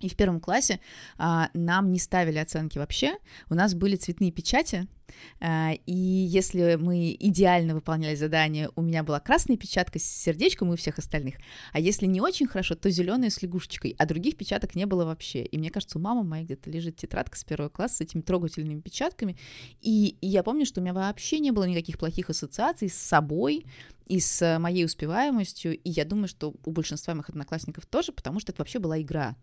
и 0.00 0.08
в 0.08 0.16
первом 0.16 0.40
классе 0.40 0.80
а, 1.18 1.50
нам 1.54 1.90
не 1.90 1.98
ставили 1.98 2.38
оценки 2.38 2.78
вообще. 2.78 3.16
У 3.48 3.54
нас 3.54 3.74
были 3.74 3.96
цветные 3.96 4.32
печати, 4.32 4.86
а, 5.40 5.72
и 5.86 5.94
если 5.94 6.76
мы 6.76 7.16
идеально 7.18 7.74
выполняли 7.74 8.14
задание, 8.14 8.70
у 8.76 8.82
меня 8.82 9.02
была 9.02 9.20
красная 9.20 9.56
печатка 9.56 9.98
с 9.98 10.04
сердечком 10.04 10.70
и 10.70 10.74
у 10.74 10.76
всех 10.76 10.98
остальных. 10.98 11.36
А 11.72 11.80
если 11.80 12.06
не 12.06 12.20
очень 12.20 12.46
хорошо, 12.46 12.74
то 12.74 12.90
зеленая 12.90 13.30
с 13.30 13.42
лягушечкой, 13.42 13.94
а 13.98 14.06
других 14.06 14.36
печаток 14.36 14.74
не 14.74 14.86
было 14.86 15.04
вообще. 15.04 15.44
И 15.44 15.58
мне 15.58 15.70
кажется, 15.70 15.98
у 15.98 16.00
мамы 16.00 16.24
моей 16.24 16.44
где-то 16.44 16.70
лежит 16.70 16.96
тетрадка 16.96 17.36
с 17.36 17.44
первого 17.44 17.68
класса 17.68 17.96
с 17.96 18.00
этими 18.02 18.20
трогательными 18.20 18.80
печатками. 18.80 19.36
И, 19.80 20.16
и 20.20 20.26
я 20.26 20.42
помню, 20.42 20.66
что 20.66 20.80
у 20.80 20.82
меня 20.82 20.94
вообще 20.94 21.38
не 21.38 21.50
было 21.50 21.64
никаких 21.64 21.98
плохих 21.98 22.30
ассоциаций 22.30 22.88
с 22.88 22.96
собой, 22.96 23.64
и 24.06 24.20
с 24.20 24.58
моей 24.60 24.84
успеваемостью, 24.84 25.76
и 25.76 25.90
я 25.90 26.04
думаю, 26.04 26.28
что 26.28 26.54
у 26.64 26.70
большинства 26.70 27.12
моих 27.14 27.28
одноклассников 27.28 27.86
тоже, 27.86 28.12
потому 28.12 28.38
что 28.38 28.52
это 28.52 28.60
вообще 28.60 28.78
была 28.78 29.00
игра 29.00 29.34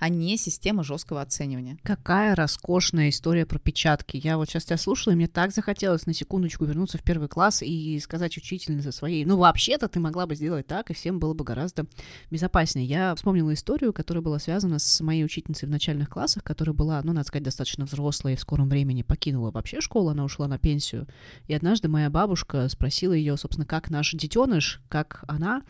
а 0.00 0.08
не 0.08 0.36
система 0.38 0.82
жесткого 0.82 1.20
оценивания. 1.20 1.78
Какая 1.82 2.34
роскошная 2.34 3.10
история 3.10 3.44
про 3.44 3.58
печатки. 3.58 4.16
Я 4.16 4.38
вот 4.38 4.48
сейчас 4.48 4.64
тебя 4.64 4.78
слушала, 4.78 5.12
и 5.12 5.16
мне 5.16 5.28
так 5.28 5.52
захотелось 5.52 6.06
на 6.06 6.14
секундочку 6.14 6.64
вернуться 6.64 6.96
в 6.98 7.02
первый 7.02 7.28
класс 7.28 7.62
и 7.62 8.00
сказать 8.00 8.36
учительнице 8.36 8.92
своей, 8.92 9.24
ну, 9.26 9.36
вообще-то 9.36 9.88
ты 9.88 10.00
могла 10.00 10.26
бы 10.26 10.34
сделать 10.34 10.66
так, 10.66 10.90
и 10.90 10.94
всем 10.94 11.18
было 11.18 11.34
бы 11.34 11.44
гораздо 11.44 11.86
безопаснее. 12.30 12.86
Я 12.86 13.14
вспомнила 13.14 13.52
историю, 13.52 13.92
которая 13.92 14.22
была 14.22 14.38
связана 14.38 14.78
с 14.78 15.00
моей 15.02 15.22
учительницей 15.22 15.68
в 15.68 15.70
начальных 15.70 16.08
классах, 16.08 16.42
которая 16.42 16.74
была, 16.74 17.00
ну, 17.04 17.12
надо 17.12 17.28
сказать, 17.28 17.44
достаточно 17.44 17.84
взрослая 17.84 18.32
и 18.32 18.36
в 18.36 18.40
скором 18.40 18.70
времени 18.70 19.02
покинула 19.02 19.50
вообще 19.50 19.82
школу, 19.82 20.08
она 20.08 20.24
ушла 20.24 20.48
на 20.48 20.58
пенсию. 20.58 21.06
И 21.46 21.52
однажды 21.52 21.88
моя 21.88 22.08
бабушка 22.08 22.66
спросила 22.70 23.12
ее, 23.12 23.36
собственно, 23.36 23.66
как 23.66 23.90
наш 23.90 24.12
детеныш, 24.12 24.80
как 24.88 25.24
она, 25.28 25.62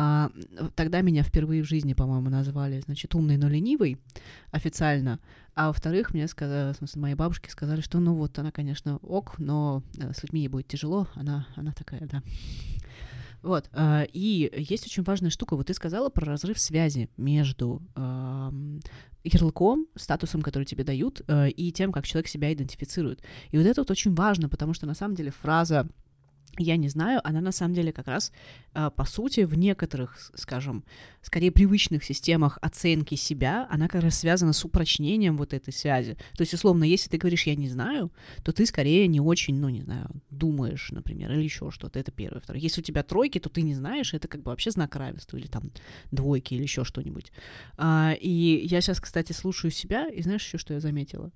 а, 0.00 0.30
тогда 0.76 1.00
меня 1.00 1.24
впервые 1.24 1.64
в 1.64 1.66
жизни, 1.66 1.92
по-моему, 1.92 2.30
назвали, 2.30 2.78
значит, 2.78 3.16
умный, 3.16 3.36
но 3.36 3.48
ленивый 3.48 3.98
официально. 4.52 5.18
А 5.56 5.66
во-вторых, 5.66 6.14
мне 6.14 6.28
сказали, 6.28 6.72
в 6.72 6.76
смысле, 6.76 7.02
моей 7.02 7.14
бабушке 7.16 7.50
сказали, 7.50 7.80
что, 7.80 7.98
ну 7.98 8.14
вот, 8.14 8.38
она, 8.38 8.52
конечно, 8.52 8.98
ок, 8.98 9.40
но 9.40 9.82
э, 9.98 10.12
с 10.12 10.22
людьми 10.22 10.42
ей 10.42 10.48
будет 10.48 10.68
тяжело, 10.68 11.08
она, 11.16 11.48
она 11.56 11.72
такая, 11.72 12.06
да. 12.06 12.22
Вот. 13.42 13.68
А, 13.72 14.06
и 14.12 14.48
есть 14.56 14.86
очень 14.86 15.02
важная 15.02 15.30
штука. 15.30 15.56
Вот 15.56 15.66
ты 15.66 15.74
сказала 15.74 16.10
про 16.10 16.26
разрыв 16.26 16.60
связи 16.60 17.10
между 17.16 17.82
ярлыком, 19.24 19.88
статусом, 19.96 20.42
который 20.42 20.64
тебе 20.64 20.84
дают, 20.84 21.22
э, 21.26 21.50
и 21.50 21.72
тем, 21.72 21.90
как 21.90 22.06
человек 22.06 22.28
себя 22.28 22.52
идентифицирует. 22.52 23.20
И 23.50 23.58
вот 23.58 23.66
это 23.66 23.80
вот 23.80 23.90
очень 23.90 24.14
важно, 24.14 24.48
потому 24.48 24.74
что 24.74 24.86
на 24.86 24.94
самом 24.94 25.16
деле 25.16 25.32
фраза 25.32 25.88
я 26.62 26.76
не 26.76 26.88
знаю, 26.88 27.20
она 27.24 27.40
на 27.40 27.52
самом 27.52 27.74
деле 27.74 27.92
как 27.92 28.06
раз, 28.06 28.32
а, 28.72 28.90
по 28.90 29.04
сути, 29.04 29.40
в 29.40 29.56
некоторых, 29.56 30.30
скажем, 30.34 30.84
скорее 31.22 31.50
привычных 31.50 32.04
системах 32.04 32.58
оценки 32.62 33.14
себя, 33.14 33.66
она 33.70 33.88
как 33.88 34.02
раз 34.02 34.18
связана 34.18 34.52
с 34.52 34.64
упрочнением 34.64 35.36
вот 35.36 35.52
этой 35.52 35.72
связи. 35.72 36.16
То 36.36 36.42
есть, 36.42 36.54
условно, 36.54 36.84
если 36.84 37.10
ты 37.10 37.18
говоришь 37.18 37.46
«я 37.46 37.54
не 37.54 37.68
знаю», 37.68 38.12
то 38.44 38.52
ты 38.52 38.66
скорее 38.66 39.06
не 39.06 39.20
очень, 39.20 39.56
ну, 39.56 39.68
не 39.68 39.82
знаю, 39.82 40.10
думаешь, 40.30 40.90
например, 40.90 41.32
или 41.32 41.42
еще 41.42 41.70
что-то. 41.70 41.98
Это 41.98 42.12
первое. 42.12 42.40
Второе. 42.40 42.60
Если 42.60 42.80
у 42.80 42.84
тебя 42.84 43.02
тройки, 43.02 43.38
то 43.38 43.48
ты 43.48 43.62
не 43.62 43.74
знаешь, 43.74 44.14
это 44.14 44.28
как 44.28 44.42
бы 44.42 44.50
вообще 44.50 44.70
знак 44.70 44.96
равенства, 44.96 45.36
или 45.36 45.46
там 45.46 45.70
двойки, 46.10 46.54
или 46.54 46.62
еще 46.62 46.84
что-нибудь. 46.84 47.32
А, 47.76 48.14
и 48.20 48.66
я 48.66 48.80
сейчас, 48.80 49.00
кстати, 49.00 49.32
слушаю 49.32 49.70
себя, 49.70 50.08
и 50.08 50.22
знаешь 50.22 50.44
еще, 50.44 50.58
что 50.58 50.74
я 50.74 50.80
заметила? 50.80 51.30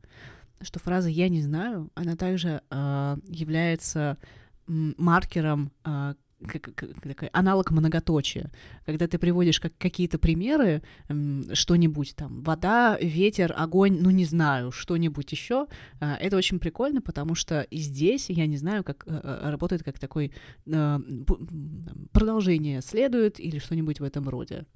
Что 0.60 0.78
фраза 0.78 1.08
«я 1.08 1.28
не 1.28 1.42
знаю», 1.42 1.90
она 1.94 2.16
также 2.16 2.62
а, 2.70 3.18
является 3.26 4.16
маркером 4.66 5.70
а, 5.84 6.14
как, 6.46 6.84
такой 7.02 7.28
аналог 7.28 7.70
многоточия, 7.70 8.50
когда 8.86 9.06
ты 9.06 9.18
приводишь 9.18 9.60
как 9.60 9.76
какие-то 9.78 10.18
примеры, 10.18 10.82
что-нибудь 11.52 12.14
там, 12.16 12.42
вода, 12.42 12.98
ветер, 13.00 13.54
огонь, 13.56 13.98
ну 14.00 14.10
не 14.10 14.24
знаю, 14.24 14.72
что-нибудь 14.72 15.30
еще, 15.32 15.66
а, 16.00 16.16
это 16.16 16.36
очень 16.36 16.58
прикольно, 16.58 17.00
потому 17.00 17.34
что 17.34 17.62
и 17.62 17.78
здесь 17.78 18.30
я 18.30 18.46
не 18.46 18.56
знаю, 18.56 18.84
как 18.84 19.04
э, 19.06 19.20
э, 19.22 19.50
работает 19.50 19.82
как 19.82 19.98
такой 19.98 20.32
э, 20.66 20.98
продолжение 22.12 22.82
следует 22.82 23.38
или 23.40 23.58
что-нибудь 23.58 24.00
в 24.00 24.04
этом 24.04 24.28
роде. 24.28 24.66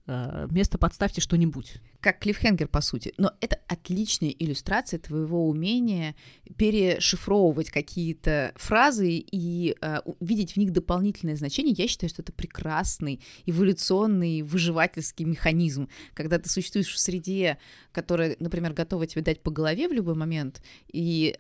Место 0.51 0.79
подставьте 0.79 1.21
что-нибудь. 1.21 1.77
Как 2.01 2.19
клиффхенгер, 2.19 2.69
по 2.69 2.81
сути. 2.81 3.13
Но 3.19 3.33
это 3.41 3.59
отличная 3.67 4.31
иллюстрация 4.31 4.99
твоего 4.99 5.49
умения 5.49 6.15
перешифровывать 6.57 7.71
какие-то 7.71 8.53
фразы 8.57 9.11
и 9.11 9.77
видеть 10.21 10.53
в 10.53 10.57
них 10.57 10.73
дополнительное 10.73 11.37
значение 11.37 11.56
значение, 11.57 11.75
я 11.79 11.89
считаю, 11.89 12.11
что 12.11 12.23
это 12.23 12.33
прекрасный 12.33 13.21
эволюционный 13.47 14.43
выживательский 14.43 15.25
механизм, 15.25 15.89
когда 16.15 16.39
ты 16.39 16.49
существуешь 16.51 16.93
в 16.93 16.99
среде, 16.99 17.59
которая, 17.93 18.37
например, 18.41 18.75
готова 18.75 19.07
тебе 19.07 19.23
дать 19.23 19.41
по 19.41 19.51
голове 19.51 19.89
в 19.89 19.93
любой 19.93 20.15
момент, 20.15 20.63
и 20.93 21.35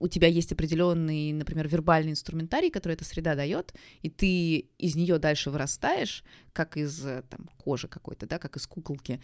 у 0.00 0.06
тебя 0.06 0.28
есть 0.28 0.52
определенный, 0.52 1.32
например, 1.32 1.66
вербальный 1.66 2.12
инструментарий, 2.12 2.70
который 2.70 2.92
эта 2.92 3.04
среда 3.04 3.34
дает, 3.34 3.74
и 4.02 4.08
ты 4.08 4.68
из 4.78 4.94
нее 4.94 5.18
дальше 5.18 5.50
вырастаешь, 5.50 6.22
как 6.52 6.76
из 6.76 7.00
там, 7.28 7.48
кожи 7.56 7.88
какой-то, 7.88 8.26
да, 8.26 8.38
как 8.38 8.56
из 8.56 8.66
куколки 8.68 9.20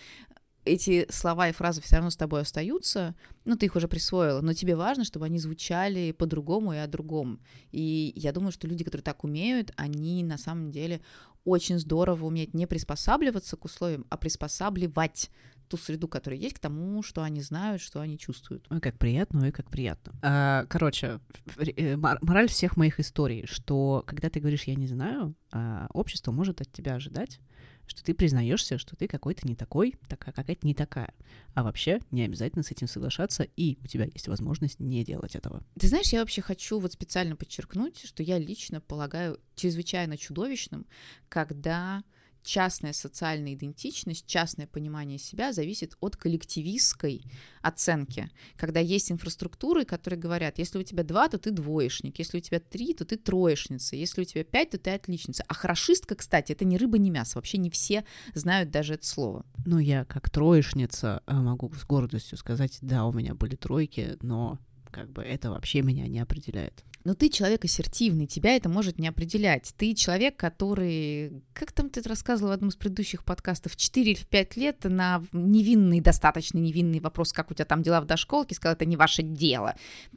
эти 0.64 1.06
слова 1.10 1.48
и 1.48 1.52
фразы 1.52 1.80
все 1.80 1.96
равно 1.96 2.10
с 2.10 2.16
тобой 2.16 2.40
остаются, 2.40 3.14
ну, 3.44 3.56
ты 3.56 3.66
их 3.66 3.76
уже 3.76 3.88
присвоила, 3.88 4.40
но 4.40 4.52
тебе 4.54 4.76
важно, 4.76 5.04
чтобы 5.04 5.26
они 5.26 5.38
звучали 5.38 6.12
по-другому 6.12 6.72
и 6.72 6.78
о 6.78 6.86
другом. 6.86 7.40
И 7.72 8.12
я 8.16 8.32
думаю, 8.32 8.52
что 8.52 8.66
люди, 8.66 8.84
которые 8.84 9.04
так 9.04 9.24
умеют, 9.24 9.72
они 9.76 10.22
на 10.24 10.38
самом 10.38 10.70
деле 10.70 11.00
очень 11.44 11.78
здорово 11.78 12.24
умеют 12.24 12.54
не 12.54 12.66
приспосабливаться 12.66 13.56
к 13.56 13.64
условиям, 13.64 14.06
а 14.08 14.16
приспосабливать 14.16 15.30
ту 15.68 15.76
среду, 15.76 16.08
которая 16.08 16.38
есть, 16.38 16.56
к 16.56 16.58
тому, 16.58 17.02
что 17.02 17.22
они 17.22 17.40
знают, 17.40 17.80
что 17.80 18.00
они 18.00 18.18
чувствуют. 18.18 18.66
Ой, 18.70 18.80
как 18.80 18.98
приятно, 18.98 19.42
ой, 19.42 19.52
как 19.52 19.70
приятно. 19.70 20.12
А, 20.22 20.66
короче, 20.66 21.20
э, 21.56 21.96
мораль 21.96 22.48
всех 22.48 22.76
моих 22.76 23.00
историй, 23.00 23.46
что 23.46 24.02
когда 24.06 24.30
ты 24.30 24.40
говоришь 24.40 24.64
«я 24.64 24.74
не 24.74 24.86
знаю», 24.86 25.34
а, 25.52 25.88
общество 25.92 26.32
может 26.32 26.60
от 26.60 26.72
тебя 26.72 26.94
ожидать 26.94 27.40
что 27.86 28.02
ты 28.02 28.14
признаешься, 28.14 28.78
что 28.78 28.96
ты 28.96 29.06
какой-то 29.06 29.46
не 29.46 29.54
такой, 29.54 29.94
такая 30.08 30.32
какая-то 30.32 30.66
не 30.66 30.74
такая. 30.74 31.12
А 31.54 31.62
вообще 31.62 32.00
не 32.10 32.22
обязательно 32.22 32.62
с 32.62 32.70
этим 32.70 32.86
соглашаться, 32.86 33.46
и 33.56 33.78
у 33.82 33.86
тебя 33.86 34.06
есть 34.06 34.28
возможность 34.28 34.80
не 34.80 35.04
делать 35.04 35.36
этого. 35.36 35.62
Ты 35.78 35.88
знаешь, 35.88 36.12
я 36.12 36.20
вообще 36.20 36.42
хочу 36.42 36.78
вот 36.78 36.92
специально 36.92 37.36
подчеркнуть, 37.36 38.04
что 38.04 38.22
я 38.22 38.38
лично 38.38 38.80
полагаю 38.80 39.38
чрезвычайно 39.54 40.16
чудовищным, 40.16 40.86
когда 41.28 42.02
частная 42.44 42.92
социальная 42.92 43.54
идентичность, 43.54 44.26
частное 44.26 44.66
понимание 44.66 45.18
себя 45.18 45.52
зависит 45.52 45.96
от 46.00 46.16
коллективистской 46.16 47.24
оценки, 47.62 48.30
когда 48.56 48.80
есть 48.80 49.10
инфраструктуры, 49.10 49.84
которые 49.84 50.20
говорят, 50.20 50.58
если 50.58 50.78
у 50.78 50.82
тебя 50.82 51.02
два, 51.02 51.28
то 51.28 51.38
ты 51.38 51.50
двоечник, 51.50 52.18
если 52.18 52.38
у 52.38 52.40
тебя 52.40 52.60
три, 52.60 52.94
то 52.94 53.04
ты 53.04 53.16
троечница, 53.16 53.96
если 53.96 54.22
у 54.22 54.24
тебя 54.24 54.44
пять, 54.44 54.70
то 54.70 54.78
ты 54.78 54.90
отличница. 54.90 55.44
А 55.48 55.54
хорошистка, 55.54 56.14
кстати, 56.14 56.52
это 56.52 56.64
не 56.64 56.76
рыба, 56.76 56.98
не 56.98 57.10
мясо, 57.10 57.38
вообще 57.38 57.58
не 57.58 57.70
все 57.70 58.04
знают 58.34 58.70
даже 58.70 58.94
это 58.94 59.06
слово. 59.06 59.44
Ну, 59.64 59.78
я 59.78 60.04
как 60.04 60.30
троечница 60.30 61.22
э, 61.26 61.34
могу 61.34 61.72
с 61.72 61.84
гордостью 61.84 62.36
сказать, 62.36 62.78
да, 62.82 63.06
у 63.06 63.12
меня 63.12 63.34
были 63.34 63.56
тройки, 63.56 64.18
но 64.20 64.58
как 64.90 65.10
бы 65.10 65.22
это 65.22 65.50
вообще 65.50 65.82
меня 65.82 66.06
не 66.06 66.20
определяет 66.20 66.84
но 67.04 67.14
ты 67.14 67.28
человек 67.28 67.64
ассертивный, 67.64 68.26
тебя 68.26 68.56
это 68.56 68.68
может 68.68 68.98
не 68.98 69.08
определять. 69.08 69.74
Ты 69.76 69.94
человек, 69.94 70.36
который, 70.36 71.42
как 71.52 71.72
там 71.72 71.90
ты 71.90 72.02
рассказывал 72.02 72.50
в 72.50 72.54
одном 72.54 72.70
из 72.70 72.76
предыдущих 72.76 73.24
подкастов, 73.24 73.76
4 73.76 74.12
или 74.12 74.24
5 74.24 74.56
лет 74.56 74.84
на 74.84 75.22
невинный, 75.32 76.00
достаточно 76.00 76.58
невинный 76.58 77.00
вопрос, 77.00 77.32
как 77.32 77.50
у 77.50 77.54
тебя 77.54 77.66
там 77.66 77.82
дела 77.82 78.00
в 78.00 78.06
дошколке, 78.06 78.54
сказал, 78.54 78.74
это 78.74 78.86
не 78.86 78.96
ваше 78.96 79.22
дело. 79.22 79.74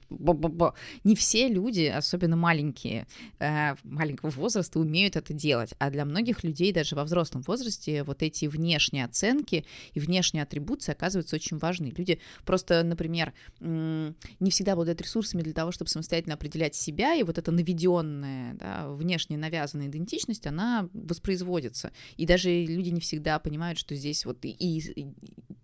Бо-бо-бо. 0.10 0.76
Не 1.04 1.16
все 1.16 1.50
люди, 1.50 1.84
особенно 1.84 2.38
маленькие, 2.38 3.06
э, 3.40 3.76
маленького 3.84 4.30
возраста, 4.30 4.80
умеют 4.80 5.18
это 5.18 5.34
делать. 5.34 5.74
А 5.80 5.90
для 5.90 6.06
многих 6.06 6.46
людей 6.46 6.72
даже 6.72 6.96
во 6.96 7.04
взрослом 7.04 7.42
возрасте 7.42 8.04
вот 8.04 8.24
эти 8.24 8.46
внешние 8.46 9.04
оценки 9.04 9.66
и 9.94 10.00
внешние 10.00 10.44
атрибуции 10.44 10.94
оказываются 10.94 11.36
очень 11.36 11.58
важны. 11.58 11.94
Люди 11.98 12.20
просто, 12.46 12.84
например, 12.84 13.34
не 13.60 14.52
всегда 14.52 14.74
обладают 14.74 15.02
ресурсами 15.02 15.42
для 15.42 15.54
того, 15.54 15.74
чтобы 15.74 15.90
самостоятельно 15.90 16.36
определять 16.36 16.77
себя, 16.78 17.16
и 17.16 17.24
вот 17.24 17.38
эта 17.38 17.52
наведенная, 17.52 18.54
да, 18.56 18.90
внешне 18.90 19.38
навязанная 19.38 19.88
идентичность, 19.88 20.48
она 20.48 20.90
воспроизводится. 20.94 21.92
И 22.16 22.26
даже 22.26 22.50
люди 22.50 22.90
не 22.90 23.02
всегда 23.02 23.40
понимают, 23.40 23.80
что 23.80 23.96
здесь 23.96 24.26
вот 24.26 24.44
и, 24.44 24.50
и 24.50 25.08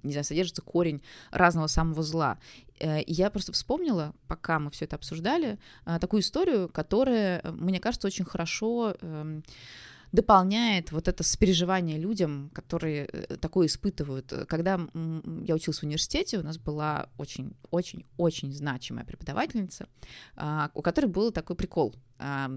не 0.04 0.12
знаю, 0.12 0.26
содержится 0.26 0.62
корень 0.62 1.02
разного 1.32 1.68
самого 1.68 2.04
зла. 2.04 2.38
Э, 2.80 3.02
и 3.02 3.14
я 3.14 3.30
просто 3.30 3.52
вспомнила, 3.52 4.14
пока 4.28 4.60
мы 4.60 4.70
все 4.72 4.86
это 4.86 4.96
обсуждали, 4.96 5.58
э, 5.86 5.98
такую 6.00 6.22
историю, 6.22 6.70
которая, 6.70 7.42
мне 7.52 7.80
кажется, 7.80 8.08
очень 8.08 8.26
хорошо 8.26 8.96
эм, 9.02 9.44
дополняет 10.14 10.92
вот 10.92 11.08
это 11.08 11.24
сопереживание 11.24 11.98
людям, 11.98 12.52
которые 12.54 13.10
э, 13.12 13.36
такое 13.38 13.66
испытывают. 13.68 14.32
Когда 14.48 14.80
я 15.42 15.56
училась 15.56 15.80
в 15.80 15.84
университете, 15.84 16.38
у 16.38 16.44
нас 16.44 16.58
была 16.60 17.10
очень-очень-очень 17.18 18.54
значимая 18.54 19.06
преподавательница, 19.06 19.88
а, 20.36 20.70
у 20.76 20.82
которой 20.84 21.08
был 21.08 21.32
такой 21.32 21.56
прикол. 21.56 21.96
А, 22.20 22.50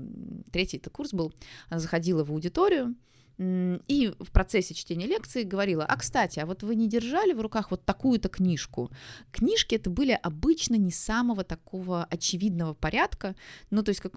третий 0.53 0.77
это 0.77 0.91
курс 0.91 1.15
был. 1.15 1.33
Она 1.71 1.81
заходила 1.81 2.25
в 2.25 2.31
аудиторию, 2.31 2.95
и 3.39 4.15
в 4.19 4.31
процессе 4.33 4.75
чтения 4.75 5.07
лекции 5.07 5.43
говорила, 5.43 5.85
а, 5.85 5.97
кстати, 5.97 6.39
а 6.39 6.47
вот 6.47 6.63
вы 6.63 6.75
не 6.75 6.89
держали 6.89 7.33
в 7.33 7.41
руках 7.41 7.71
вот 7.71 7.85
такую-то 7.85 8.29
книжку? 8.29 8.91
Книжки 9.31 9.75
это 9.75 9.91
были 9.91 10.19
обычно 10.23 10.77
не 10.77 10.91
самого 10.91 11.43
такого 11.43 12.05
очевидного 12.05 12.75
порядка, 12.75 13.35
ну, 13.71 13.83
то 13.83 13.91
есть 13.91 14.01
как 14.01 14.15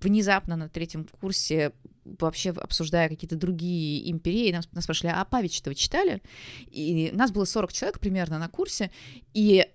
внезапно 0.00 0.56
на 0.56 0.68
третьем 0.68 1.06
курсе 1.20 1.72
вообще 2.04 2.50
обсуждая 2.50 3.08
какие-то 3.08 3.36
другие 3.36 4.10
империи, 4.10 4.52
нас, 4.52 4.68
нас 4.72 4.84
спрашивали, 4.84 5.14
а 5.16 5.24
Павич-то 5.24 5.70
вы 5.70 5.74
читали? 5.74 6.22
И 6.70 7.10
нас 7.12 7.32
было 7.32 7.44
40 7.44 7.72
человек 7.72 8.00
примерно 8.00 8.38
на 8.38 8.48
курсе, 8.48 8.90
и 9.32 9.66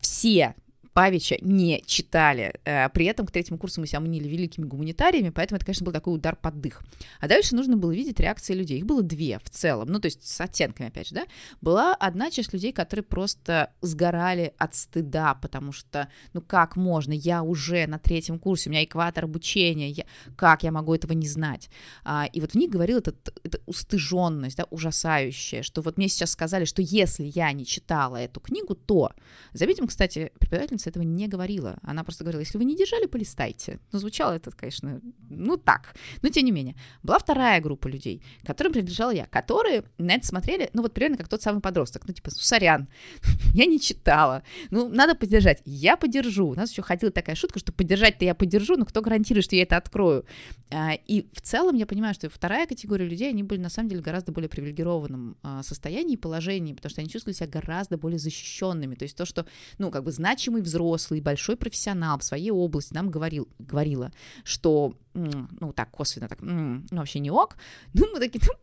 все 0.00 0.54
Павича 0.94 1.36
не 1.40 1.82
читали. 1.86 2.54
Э, 2.64 2.88
при 2.88 3.06
этом 3.06 3.26
к 3.26 3.32
третьему 3.32 3.58
курсу 3.58 3.80
мы 3.80 3.88
себя 3.88 3.98
мнили 3.98 4.28
великими 4.28 4.64
гуманитариями, 4.64 5.30
поэтому 5.30 5.56
это, 5.56 5.66
конечно, 5.66 5.84
был 5.84 5.92
такой 5.92 6.14
удар 6.14 6.36
под 6.36 6.60
дых. 6.60 6.82
А 7.18 7.26
дальше 7.26 7.56
нужно 7.56 7.76
было 7.76 7.92
видеть 7.92 8.20
реакции 8.20 8.54
людей. 8.54 8.78
Их 8.78 8.86
было 8.86 9.02
две 9.02 9.40
в 9.42 9.50
целом, 9.50 9.88
ну, 9.88 9.98
то 9.98 10.06
есть 10.06 10.24
с 10.24 10.40
оттенками, 10.40 10.88
опять 10.88 11.08
же, 11.08 11.16
да. 11.16 11.24
Была 11.60 11.94
одна 11.96 12.30
часть 12.30 12.52
людей, 12.52 12.72
которые 12.72 13.02
просто 13.02 13.72
сгорали 13.80 14.54
от 14.56 14.76
стыда, 14.76 15.34
потому 15.34 15.72
что, 15.72 16.08
ну, 16.32 16.40
как 16.40 16.76
можно, 16.76 17.12
я 17.12 17.42
уже 17.42 17.88
на 17.88 17.98
третьем 17.98 18.38
курсе, 18.38 18.70
у 18.70 18.72
меня 18.72 18.84
экватор 18.84 19.24
обучения, 19.24 19.90
я, 19.90 20.04
как 20.36 20.62
я 20.62 20.70
могу 20.70 20.94
этого 20.94 21.12
не 21.12 21.26
знать? 21.26 21.70
А, 22.04 22.26
и 22.32 22.40
вот 22.40 22.52
в 22.52 22.54
них 22.54 22.70
говорил 22.70 22.98
этот, 22.98 23.36
эта 23.42 23.58
устыженность, 23.66 24.58
да, 24.58 24.66
ужасающая, 24.70 25.64
что 25.64 25.82
вот 25.82 25.96
мне 25.96 26.08
сейчас 26.08 26.30
сказали, 26.30 26.64
что 26.64 26.82
если 26.82 27.32
я 27.34 27.50
не 27.50 27.66
читала 27.66 28.16
эту 28.18 28.38
книгу, 28.38 28.76
то, 28.76 29.10
заметим, 29.52 29.88
кстати, 29.88 30.30
преподавательница 30.38 30.83
этого 30.86 31.02
не 31.02 31.28
говорила. 31.28 31.78
Она 31.82 32.04
просто 32.04 32.24
говорила, 32.24 32.40
если 32.40 32.58
вы 32.58 32.64
не 32.64 32.76
держали, 32.76 33.06
полистайте. 33.06 33.80
Ну, 33.92 33.98
звучало 33.98 34.32
это, 34.32 34.50
конечно, 34.50 35.00
ну 35.36 35.56
так. 35.56 35.94
Но 36.22 36.28
тем 36.28 36.44
не 36.44 36.52
менее. 36.52 36.74
Была 37.02 37.18
вторая 37.18 37.60
группа 37.60 37.88
людей, 37.88 38.22
которым 38.44 38.72
принадлежала 38.72 39.10
я, 39.10 39.26
которые 39.26 39.84
на 39.98 40.14
это 40.14 40.26
смотрели, 40.26 40.70
ну, 40.72 40.82
вот 40.82 40.94
примерно 40.94 41.16
как 41.16 41.28
тот 41.28 41.42
самый 41.42 41.60
подросток. 41.60 42.06
Ну, 42.06 42.14
типа, 42.14 42.30
сорян, 42.30 42.88
я 43.54 43.66
не 43.66 43.80
читала. 43.80 44.42
Ну, 44.70 44.88
надо 44.88 45.14
поддержать. 45.14 45.62
Я 45.64 45.96
поддержу. 45.96 46.48
У 46.48 46.54
нас 46.54 46.70
еще 46.70 46.82
ходила 46.82 47.12
такая 47.12 47.36
шутка, 47.36 47.58
что 47.58 47.72
поддержать-то 47.72 48.24
я 48.24 48.34
поддержу, 48.34 48.76
но 48.76 48.84
кто 48.84 49.00
гарантирует, 49.00 49.44
что 49.44 49.56
я 49.56 49.62
это 49.62 49.76
открою? 49.76 50.24
А, 50.70 50.94
и 51.06 51.28
в 51.32 51.40
целом 51.40 51.76
я 51.76 51.86
понимаю, 51.86 52.14
что 52.14 52.28
вторая 52.28 52.66
категория 52.66 53.06
людей, 53.06 53.28
они 53.28 53.42
были 53.42 53.60
на 53.60 53.68
самом 53.68 53.88
деле 53.88 54.02
гораздо 54.02 54.32
более 54.32 54.48
привилегированном 54.48 55.36
а, 55.42 55.62
состоянии 55.62 56.14
и 56.14 56.16
положении, 56.16 56.72
потому 56.72 56.90
что 56.90 57.00
они 57.00 57.10
чувствовали 57.10 57.36
себя 57.36 57.48
гораздо 57.48 57.96
более 57.96 58.18
защищенными. 58.18 58.94
То 58.94 59.04
есть 59.04 59.16
то, 59.16 59.24
что, 59.24 59.46
ну, 59.78 59.90
как 59.90 60.04
бы 60.04 60.12
значимый 60.12 60.62
взрослый, 60.62 61.20
большой 61.20 61.56
профессионал 61.56 62.18
в 62.18 62.24
своей 62.24 62.50
области 62.50 62.94
нам 62.94 63.10
говорил, 63.10 63.48
говорила, 63.58 64.12
что, 64.44 64.94
ну, 65.14 65.72
так, 65.72 65.90
косвенно, 65.90 66.28
так, 66.28 66.42
ну, 66.42 66.82
вообще 66.90 67.20
не 67.20 67.30
ок. 67.30 67.56
Ну, 67.94 68.06
мы 68.12 68.18
такие, 68.20 68.42
ну, 68.46 68.54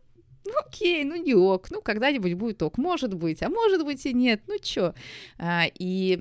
ну 0.44 0.52
окей, 0.66 1.04
ну 1.04 1.16
не 1.16 1.34
ок, 1.34 1.70
ну 1.70 1.80
когда-нибудь 1.82 2.34
будет 2.34 2.62
ок, 2.62 2.78
может 2.78 3.14
быть, 3.14 3.42
а 3.42 3.48
может 3.48 3.84
быть 3.84 4.04
и 4.06 4.12
нет, 4.12 4.42
ну 4.46 4.58
чё. 4.60 4.94
А, 5.38 5.64
и 5.78 6.20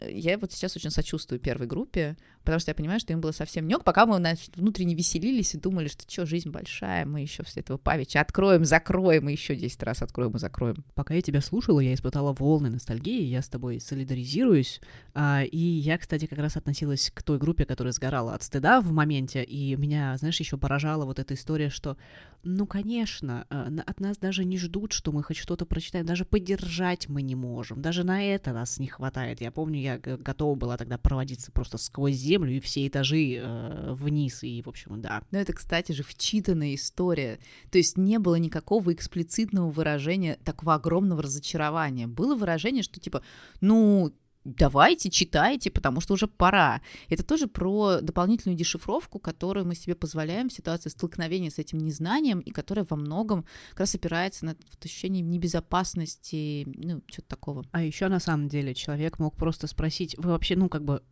я 0.00 0.38
вот 0.38 0.52
сейчас 0.52 0.76
очень 0.76 0.90
сочувствую 0.90 1.38
первой 1.38 1.66
группе, 1.66 2.16
потому 2.42 2.60
что 2.60 2.70
я 2.70 2.74
понимаю, 2.74 3.00
что 3.00 3.12
им 3.12 3.20
было 3.20 3.32
совсем 3.32 3.66
не 3.66 3.74
ок, 3.74 3.84
пока 3.84 4.06
мы, 4.06 4.16
значит, 4.16 4.56
внутренне 4.56 4.94
веселились 4.94 5.54
и 5.54 5.58
думали, 5.58 5.88
что 5.88 6.04
что, 6.10 6.26
жизнь 6.26 6.50
большая, 6.50 7.06
мы 7.06 7.20
еще 7.20 7.42
все 7.42 7.60
этого 7.60 7.78
Павича 7.78 8.20
откроем, 8.20 8.64
закроем, 8.64 9.28
и 9.28 9.32
еще 9.32 9.56
10 9.56 9.82
раз 9.82 10.02
откроем 10.02 10.32
и 10.36 10.38
закроем. 10.38 10.84
Пока 10.94 11.14
я 11.14 11.22
тебя 11.22 11.40
слушала, 11.40 11.80
я 11.80 11.94
испытала 11.94 12.32
волны 12.32 12.70
ностальгии, 12.70 13.22
я 13.22 13.42
с 13.42 13.48
тобой 13.48 13.80
солидаризируюсь, 13.80 14.80
а, 15.14 15.42
и 15.42 15.58
я, 15.58 15.98
кстати, 15.98 16.26
как 16.26 16.38
раз 16.38 16.56
относилась 16.56 17.10
к 17.14 17.22
той 17.22 17.38
группе, 17.38 17.64
которая 17.64 17.92
сгорала 17.92 18.34
от 18.34 18.42
стыда 18.42 18.80
в 18.80 18.92
моменте, 18.92 19.42
и 19.42 19.76
меня, 19.76 20.16
знаешь, 20.16 20.40
еще 20.40 20.56
поражала 20.56 21.04
вот 21.04 21.18
эта 21.18 21.34
история, 21.34 21.70
что, 21.70 21.96
ну, 22.42 22.66
конечно, 22.66 23.46
а, 23.50 23.68
от 23.86 24.00
нас 24.00 24.18
даже 24.18 24.44
не 24.44 24.58
ждут, 24.58 24.92
что 24.92 25.12
мы 25.12 25.22
хоть 25.22 25.36
что-то 25.36 25.66
прочитаем, 25.66 26.06
даже 26.06 26.24
поддержать 26.24 27.08
мы 27.08 27.22
не 27.22 27.34
можем, 27.34 27.82
даже 27.82 28.04
на 28.04 28.22
это 28.22 28.52
нас 28.52 28.78
не 28.78 28.88
хватает. 28.88 29.40
Я 29.40 29.50
помню, 29.50 29.80
я 29.80 29.98
готова 29.98 30.54
была 30.54 30.76
тогда 30.76 30.98
проводиться 30.98 31.52
просто 31.52 31.78
сквозь 31.78 32.14
землю 32.32 32.52
и 32.56 32.60
все 32.60 32.86
этажи 32.86 33.36
э, 33.36 33.92
вниз, 33.92 34.42
и, 34.42 34.62
в 34.62 34.68
общем, 34.68 35.00
да. 35.00 35.22
Но 35.30 35.38
это, 35.38 35.52
кстати 35.52 35.92
же, 35.92 36.02
вчитанная 36.02 36.74
история. 36.74 37.38
То 37.70 37.78
есть 37.78 37.98
не 37.98 38.18
было 38.18 38.36
никакого 38.36 38.92
эксплицитного 38.92 39.70
выражения 39.70 40.38
такого 40.44 40.74
огромного 40.74 41.22
разочарования. 41.22 42.06
Было 42.06 42.34
выражение, 42.34 42.82
что 42.82 43.00
типа, 43.00 43.22
ну, 43.60 44.12
давайте, 44.44 45.10
читайте, 45.10 45.70
потому 45.70 46.00
что 46.00 46.14
уже 46.14 46.26
пора. 46.26 46.80
Это 47.08 47.22
тоже 47.22 47.46
про 47.46 48.00
дополнительную 48.00 48.56
дешифровку, 48.56 49.18
которую 49.18 49.66
мы 49.66 49.74
себе 49.74 49.94
позволяем 49.94 50.48
в 50.48 50.52
ситуации 50.52 50.88
столкновения 50.88 51.50
с 51.50 51.58
этим 51.58 51.78
незнанием, 51.78 52.40
и 52.40 52.50
которая 52.50 52.86
во 52.88 52.96
многом 52.96 53.44
как 53.70 53.80
раз 53.80 53.94
опирается 53.94 54.46
на 54.46 54.56
ощущение 54.82 55.22
небезопасности, 55.22 56.66
ну, 56.66 57.02
что-то 57.06 57.28
такого. 57.28 57.64
А 57.72 57.82
еще 57.82 58.08
на 58.08 58.20
самом 58.20 58.48
деле 58.48 58.74
человек 58.74 59.18
мог 59.18 59.36
просто 59.36 59.66
спросить, 59.66 60.16
вы 60.18 60.30
вообще, 60.30 60.56
ну, 60.56 60.68
как 60.68 60.84
бы 60.84 61.02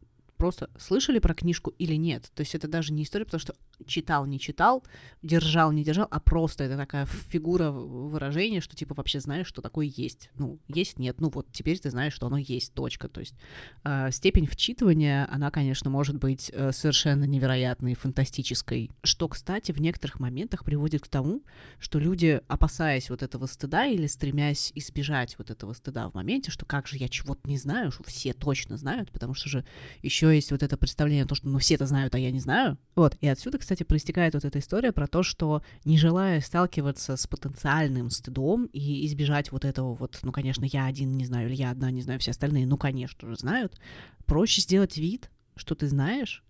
просто 0.41 0.71
слышали 0.79 1.19
про 1.19 1.35
книжку 1.35 1.75
или 1.79 1.95
нет. 1.97 2.33
То 2.35 2.41
есть 2.41 2.55
это 2.55 2.67
даже 2.67 2.95
не 2.95 3.03
история, 3.03 3.27
потому 3.27 3.41
что 3.41 3.55
читал, 3.87 4.27
не 4.27 4.39
читал, 4.39 4.85
держал, 5.23 5.73
не 5.73 5.85
держал, 5.85 6.07
а 6.11 6.21
просто 6.21 6.65
это 6.65 6.77
такая 6.77 7.07
фигура 7.07 7.71
выражения, 7.71 8.61
что 8.61 8.77
типа 8.77 8.95
вообще 8.95 9.21
знаешь, 9.21 9.47
что 9.47 9.63
такое 9.63 9.87
есть. 9.87 10.31
Ну, 10.37 10.59
есть, 10.69 10.99
нет, 10.99 11.21
ну 11.21 11.31
вот 11.31 11.47
теперь 11.53 11.79
ты 11.79 11.91
знаешь, 11.91 12.13
что 12.13 12.27
оно 12.27 12.39
есть, 12.39 12.73
точка. 12.75 13.09
То 13.09 13.21
есть 13.21 13.35
э, 13.85 14.11
степень 14.11 14.47
вчитывания, 14.47 15.29
она, 15.31 15.51
конечно, 15.51 15.91
может 15.91 16.17
быть 16.17 16.51
э, 16.53 16.73
совершенно 16.73 17.25
невероятной, 17.25 17.95
фантастической, 17.95 18.91
что, 19.03 19.29
кстати, 19.29 19.73
в 19.73 19.81
некоторых 19.81 20.21
моментах 20.21 20.65
приводит 20.65 21.03
к 21.03 21.09
тому, 21.09 21.43
что 21.79 21.99
люди, 21.99 22.41
опасаясь 22.49 23.11
вот 23.11 23.23
этого 23.23 23.47
стыда 23.47 23.87
или 23.87 24.07
стремясь 24.07 24.73
избежать 24.75 25.37
вот 25.39 25.51
этого 25.51 25.73
стыда 25.73 26.09
в 26.09 26.15
моменте, 26.15 26.51
что 26.51 26.65
как 26.67 26.87
же 26.87 26.97
я 26.97 27.09
чего-то 27.09 27.49
не 27.49 27.59
знаю, 27.59 27.91
что 27.91 28.05
все 28.05 28.33
точно 28.33 28.77
знают, 28.77 29.11
потому 29.11 29.35
что 29.35 29.49
же 29.49 29.65
еще 30.03 30.35
есть 30.35 30.51
вот 30.51 30.63
это 30.63 30.77
представление, 30.77 31.27
то, 31.27 31.35
что 31.35 31.49
ну 31.49 31.59
все 31.59 31.75
это 31.75 31.87
знают, 31.87 32.15
а 32.15 32.19
я 32.19 32.31
не 32.31 32.41
знаю. 32.41 32.79
Вот, 32.95 33.17
и 33.21 33.29
отсюда, 33.29 33.59
кстати, 33.59 33.70
проистекает 33.85 34.35
вот 34.35 34.45
эта 34.45 34.59
история 34.59 34.93
про 34.93 35.07
то, 35.07 35.23
что 35.23 35.63
не 35.85 35.99
желая 35.99 36.41
сталкиваться 36.41 37.17
с 37.17 37.27
потенциальным 37.27 38.11
стыдом 38.11 38.67
и 38.73 39.07
избежать 39.07 39.53
вот 39.53 39.65
этого 39.65 39.95
вот, 39.95 40.19
ну, 40.23 40.33
конечно, 40.33 40.65
я 40.65 40.87
один 40.87 41.17
не 41.17 41.25
знаю, 41.25 41.49
или 41.49 41.57
я 41.57 41.71
одна 41.71 41.91
не 41.91 42.03
знаю, 42.03 42.21
все 42.21 42.33
остальные, 42.33 42.67
ну, 42.67 42.77
конечно 42.77 43.29
же, 43.29 43.37
знают, 43.37 43.79
проще 44.27 44.61
сделать 44.61 44.97
вид, 44.97 45.31
что 45.57 45.75
ты 45.75 45.89
знаешь, 45.89 46.43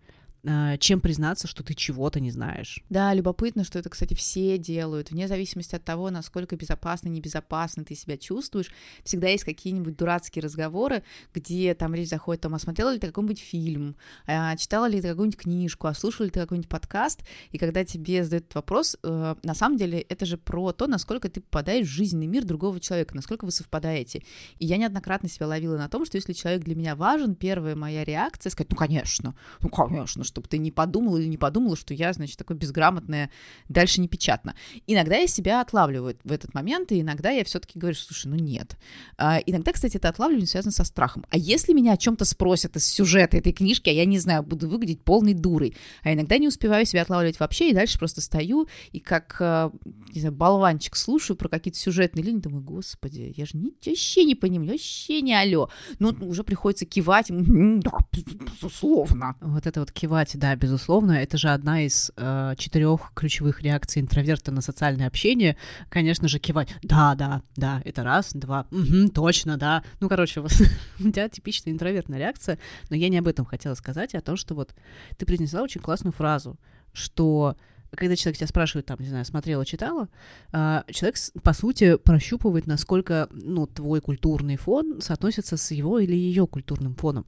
чем 0.79 1.01
признаться, 1.01 1.47
что 1.47 1.63
ты 1.63 1.75
чего-то 1.75 2.21
не 2.21 2.31
знаешь. 2.31 2.83
Да, 2.89 3.13
любопытно, 3.13 3.65
что 3.65 3.79
это, 3.79 3.91
кстати, 3.91 4.15
все 4.15 4.59
делают, 4.59 5.11
вне 5.11 5.29
зависимости 5.29 5.75
от 5.75 5.85
того, 5.85 6.11
насколько 6.11 6.57
безопасно, 6.57 7.09
небезопасно 7.09 7.85
ты 7.85 7.95
себя 7.95 8.17
чувствуешь. 8.17 8.71
Всегда 9.05 9.29
есть 9.29 9.45
какие-нибудь 9.45 9.97
дурацкие 9.97 10.43
разговоры, 10.43 11.03
где 11.35 11.75
там 11.75 11.95
речь 11.95 12.09
заходит, 12.09 12.43
там, 12.43 12.55
а 12.55 12.59
смотрела 12.59 12.93
ли 12.93 12.99
ты 12.99 13.09
какой-нибудь 13.09 13.39
фильм, 13.41 13.97
а 14.27 14.57
читала 14.57 14.87
ли 14.87 15.01
ты 15.01 15.09
какую-нибудь 15.09 15.39
книжку, 15.39 15.87
а 15.87 15.95
слушала 15.95 16.27
ли 16.27 16.31
ты 16.31 16.41
какой-нибудь 16.41 16.69
подкаст, 16.69 17.21
и 17.51 17.59
когда 17.59 17.85
тебе 17.85 18.25
задают 18.25 18.45
этот 18.45 18.55
вопрос, 18.55 18.97
э, 19.03 19.35
на 19.43 19.55
самом 19.55 19.77
деле 19.77 20.01
это 20.01 20.25
же 20.25 20.39
про 20.39 20.73
то, 20.73 20.87
насколько 20.87 21.29
ты 21.29 21.41
попадаешь 21.41 21.87
в 21.87 21.91
жизненный 21.91 22.27
мир 22.27 22.45
другого 22.45 22.81
человека, 22.81 23.15
насколько 23.15 23.45
вы 23.45 23.51
совпадаете. 23.51 24.23
И 24.59 24.67
я 24.67 24.77
неоднократно 24.77 25.29
себя 25.29 25.47
ловила 25.47 25.77
на 25.77 25.89
том, 25.89 26.05
что 26.07 26.17
если 26.17 26.33
человек 26.33 26.65
для 26.65 26.75
меня 26.75 26.97
важен, 26.97 27.35
первая 27.35 27.77
моя 27.77 28.05
реакция 28.05 28.51
сказать, 28.51 28.71
ну, 28.71 28.77
конечно, 28.77 29.35
ну, 29.61 29.69
конечно, 29.69 30.25
чтобы 30.31 30.49
ты 30.49 30.59
не 30.59 30.71
подумал 30.71 31.17
или 31.17 31.27
не 31.27 31.37
подумала, 31.37 31.77
что 31.77 31.93
я, 31.93 32.13
значит, 32.13 32.39
такое 32.39 32.57
безграмотное, 32.57 33.31
дальше 33.69 34.01
не 34.01 34.09
печатно. 34.09 34.55
Иногда 34.87 35.17
я 35.17 35.27
себя 35.27 35.61
отлавливаю 35.61 36.17
в 36.25 36.33
этот 36.33 36.55
момент, 36.55 36.93
и 36.93 37.01
иногда 37.01 37.31
я 37.31 37.45
все-таки 37.45 37.79
говорю, 37.79 37.97
слушай, 37.97 38.27
ну 38.27 38.37
нет. 38.37 38.77
А, 39.19 39.39
иногда, 39.45 39.73
кстати, 39.73 39.97
это 39.97 40.09
отлавливание 40.09 40.47
связано 40.47 40.73
со 40.73 40.85
страхом. 40.85 41.27
А 41.31 41.37
если 41.37 41.73
меня 41.73 41.93
о 41.93 41.97
чем-то 41.97 42.25
спросят 42.25 42.77
из 42.77 42.87
сюжета 42.87 43.37
этой 43.37 43.53
книжки, 43.53 43.91
а 43.91 43.93
я 43.93 44.05
не 44.05 44.19
знаю, 44.19 44.43
буду 44.43 44.69
выглядеть 44.69 45.03
полной 45.03 45.35
дурой. 45.35 45.77
А 46.03 46.13
иногда 46.13 46.39
не 46.39 46.49
успеваю 46.49 46.87
себя 46.87 47.03
отлавливать 47.03 47.41
вообще, 47.41 47.71
и 47.71 47.75
дальше 47.75 47.99
просто 47.99 48.21
стою 48.21 48.69
и 48.93 49.01
как, 49.01 49.37
а, 49.41 49.73
не 50.15 50.21
знаю, 50.21 50.35
болванчик 50.35 50.97
слушаю 50.97 51.37
про 51.37 51.49
какие-то 51.49 51.79
сюжетные 51.79 52.23
линии, 52.23 52.41
думаю, 52.41 52.63
господи, 52.63 53.35
я 53.37 53.47
же 53.47 53.53
вообще 53.85 54.25
не 54.25 54.35
понимаю, 54.35 54.71
вообще 54.71 55.21
не 55.23 55.35
алло. 55.35 55.71
Ну, 55.99 56.15
уже 56.21 56.45
приходится 56.45 56.87
кивать, 56.87 57.27
да, 57.31 57.99
безусловно. 58.13 59.37
Вот 59.41 59.67
это 59.67 59.81
вот 59.81 59.91
кивать 59.93 60.20
кивать, 60.21 60.39
да, 60.39 60.55
безусловно, 60.57 61.13
это 61.13 61.39
же 61.39 61.49
одна 61.49 61.83
из 61.83 62.13
э, 62.17 62.55
четырех 62.59 63.13
ключевых 63.15 63.63
реакций 63.63 64.03
интроверта 64.03 64.53
на 64.53 64.61
социальное 64.61 65.07
общение. 65.07 65.57
Конечно 65.89 66.29
же, 66.29 66.39
кивать. 66.39 66.69
Да, 66.83 67.15
да, 67.15 67.43
да, 67.57 67.81
это 67.85 68.03
раз, 68.03 68.33
два, 68.33 68.67
угу, 68.71 69.09
точно, 69.15 69.57
да. 69.57 69.83
Ну, 70.01 70.09
короче, 70.09 70.41
вот, 70.41 70.53
у 71.01 71.11
тебя 71.11 71.29
типичная 71.29 71.73
интровертная 71.73 72.19
реакция, 72.19 72.59
но 72.91 72.97
я 72.97 73.09
не 73.09 73.19
об 73.19 73.29
этом 73.29 73.45
хотела 73.45 73.75
сказать, 73.75 74.15
а 74.15 74.19
о 74.19 74.23
том, 74.23 74.37
что 74.37 74.55
вот 74.55 74.75
ты 75.17 75.25
произнесла 75.27 75.63
очень 75.63 75.81
классную 75.81 76.13
фразу, 76.13 76.59
что 76.93 77.57
когда 77.97 78.15
человек 78.15 78.39
тебя 78.39 78.47
спрашивает, 78.47 78.87
там, 78.87 78.99
не 79.01 79.09
знаю, 79.09 79.25
смотрела, 79.25 79.65
читала, 79.65 80.09
э, 80.53 80.83
человек, 80.91 81.17
по 81.43 81.53
сути, 81.53 81.97
прощупывает, 81.97 82.67
насколько, 82.67 83.29
ну, 83.33 83.67
твой 83.67 84.01
культурный 84.01 84.57
фон 84.57 85.01
соотносится 85.01 85.57
с 85.57 85.71
его 85.71 85.99
или 85.99 86.15
ее 86.15 86.47
культурным 86.47 86.95
фоном. 86.95 87.27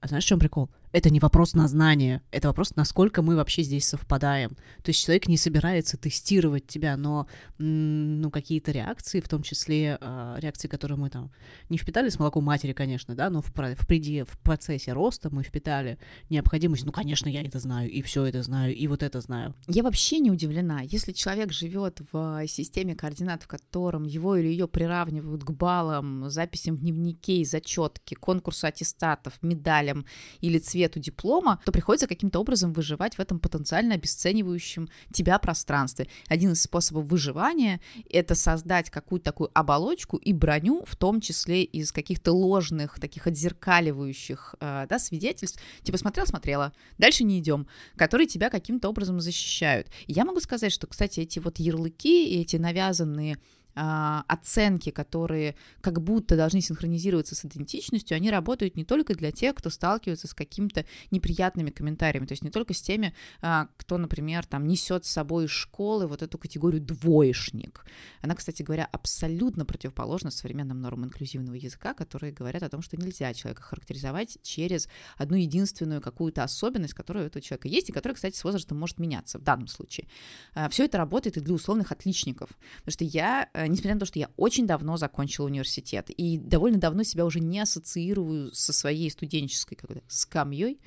А 0.00 0.08
знаешь, 0.08 0.24
в 0.24 0.28
чем 0.28 0.40
прикол? 0.40 0.68
Это 0.92 1.10
не 1.10 1.20
вопрос 1.20 1.54
на 1.54 1.66
знание, 1.68 2.22
это 2.30 2.48
вопрос, 2.48 2.76
насколько 2.76 3.22
мы 3.22 3.34
вообще 3.34 3.62
здесь 3.62 3.86
совпадаем. 3.86 4.50
То 4.82 4.90
есть 4.90 5.04
человек 5.04 5.26
не 5.26 5.38
собирается 5.38 5.96
тестировать 5.96 6.66
тебя, 6.66 6.96
но 6.96 7.26
ну, 7.58 8.30
какие-то 8.30 8.72
реакции, 8.72 9.20
в 9.20 9.28
том 9.28 9.42
числе 9.42 9.96
э, 10.00 10.36
реакции, 10.38 10.68
которые 10.68 10.98
мы 10.98 11.08
там 11.08 11.30
не 11.70 11.78
впитали 11.78 12.10
с 12.10 12.18
молоком 12.18 12.44
матери, 12.44 12.74
конечно, 12.74 13.14
да, 13.14 13.30
но 13.30 13.40
в, 13.40 13.48
в, 13.48 13.86
преде, 13.86 14.24
в 14.24 14.38
процессе 14.38 14.92
роста 14.92 15.30
мы 15.30 15.42
впитали 15.42 15.98
необходимость, 16.28 16.84
ну, 16.84 16.92
конечно, 16.92 17.28
я 17.28 17.42
это 17.42 17.58
знаю, 17.58 17.90
и 17.90 18.02
все 18.02 18.26
это 18.26 18.42
знаю, 18.42 18.74
и 18.76 18.86
вот 18.86 19.02
это 19.02 19.20
знаю. 19.20 19.54
Я 19.68 19.82
вообще 19.82 20.18
не 20.18 20.30
удивлена, 20.30 20.82
если 20.82 21.12
человек 21.12 21.52
живет 21.52 22.00
в 22.12 22.46
системе 22.46 22.94
координат, 22.94 23.42
в 23.42 23.48
котором 23.48 24.04
его 24.04 24.36
или 24.36 24.48
ее 24.48 24.68
приравнивают 24.68 25.42
к 25.44 25.50
баллам, 25.52 26.28
записям 26.28 26.76
в 26.76 26.80
дневнике, 26.80 27.44
зачетке, 27.44 28.14
конкурсу 28.16 28.66
аттестатов, 28.66 29.34
медалям 29.42 30.04
или 30.40 30.58
цветам 30.58 30.81
цвету 30.82 31.00
диплома, 31.00 31.60
то 31.64 31.72
приходится 31.72 32.06
каким-то 32.06 32.40
образом 32.40 32.72
выживать 32.72 33.14
в 33.14 33.20
этом 33.20 33.38
потенциально 33.38 33.94
обесценивающем 33.94 34.88
тебя 35.12 35.38
пространстве. 35.38 36.08
Один 36.28 36.52
из 36.52 36.62
способов 36.62 37.06
выживания— 37.06 37.80
это 38.10 38.34
создать 38.34 38.90
какую-то 38.90 39.26
такую 39.26 39.50
оболочку 39.54 40.16
и 40.16 40.32
броню, 40.32 40.84
в 40.84 40.96
том 40.96 41.20
числе 41.20 41.62
из 41.62 41.92
каких-то 41.92 42.32
ложных, 42.32 42.98
таких 42.98 43.26
отзеркаливающих 43.26 44.56
э, 44.60 44.86
да, 44.88 44.98
свидетельств. 44.98 45.60
Типа 45.82 45.98
смотрел, 45.98 46.26
смотрела, 46.26 46.72
дальше 46.98 47.24
не 47.24 47.38
идем, 47.38 47.66
которые 47.96 48.26
тебя 48.26 48.50
каким-то 48.50 48.88
образом 48.88 49.20
защищают. 49.20 49.86
И 50.06 50.12
я 50.12 50.24
могу 50.24 50.40
сказать, 50.40 50.72
что, 50.72 50.86
кстати, 50.86 51.20
эти 51.20 51.38
вот 51.38 51.58
ярлыки, 51.58 52.40
эти 52.40 52.56
навязанные 52.56 53.38
оценки, 53.74 54.90
которые 54.90 55.56
как 55.80 56.02
будто 56.02 56.36
должны 56.36 56.60
синхронизироваться 56.60 57.34
с 57.34 57.44
идентичностью, 57.44 58.16
они 58.16 58.30
работают 58.30 58.76
не 58.76 58.84
только 58.84 59.14
для 59.14 59.32
тех, 59.32 59.54
кто 59.54 59.70
сталкивается 59.70 60.28
с 60.28 60.34
какими-то 60.34 60.84
неприятными 61.10 61.70
комментариями, 61.70 62.26
то 62.26 62.32
есть 62.32 62.42
не 62.42 62.50
только 62.50 62.74
с 62.74 62.82
теми, 62.82 63.14
а, 63.40 63.68
кто, 63.76 63.98
например, 63.98 64.44
там 64.46 64.66
несет 64.66 65.06
с 65.06 65.10
собой 65.10 65.46
из 65.46 65.50
школы 65.50 66.06
вот 66.06 66.22
эту 66.22 66.38
категорию 66.38 66.82
двоечник. 66.82 67.84
Она, 68.20 68.34
кстати 68.34 68.62
говоря, 68.62 68.88
абсолютно 68.92 69.64
противоположна 69.64 70.30
современным 70.30 70.80
нормам 70.80 71.06
инклюзивного 71.06 71.54
языка, 71.54 71.94
которые 71.94 72.32
говорят 72.32 72.62
о 72.62 72.68
том, 72.68 72.82
что 72.82 72.96
нельзя 72.96 73.32
человека 73.32 73.62
характеризовать 73.62 74.38
через 74.42 74.88
одну 75.16 75.36
единственную 75.36 76.00
какую-то 76.00 76.42
особенность, 76.42 76.94
которая 76.94 77.24
у 77.24 77.26
этого 77.26 77.42
человека 77.42 77.68
есть, 77.68 77.88
и 77.88 77.92
которая, 77.92 78.14
кстати, 78.16 78.36
с 78.36 78.44
возрастом 78.44 78.78
может 78.78 78.98
меняться 78.98 79.38
в 79.38 79.42
данном 79.42 79.68
случае. 79.68 80.06
А, 80.54 80.68
Все 80.68 80.84
это 80.84 80.98
работает 80.98 81.36
и 81.38 81.40
для 81.40 81.54
условных 81.54 81.90
отличников, 81.92 82.50
потому 82.76 82.92
что 82.92 83.04
я 83.04 83.48
Э, 83.61 83.61
несмотря 83.66 83.94
на 83.94 84.00
то, 84.00 84.06
что 84.06 84.18
я 84.18 84.28
очень 84.36 84.66
давно 84.66 84.96
закончила 84.96 85.46
университет 85.46 86.10
и 86.10 86.38
довольно 86.38 86.78
давно 86.78 87.02
себя 87.02 87.24
уже 87.24 87.40
не 87.40 87.60
ассоциирую 87.60 88.52
со 88.54 88.72
своей 88.72 89.10
студенческой 89.10 89.76
какой-то 89.76 90.02
скамьей, 90.08 90.80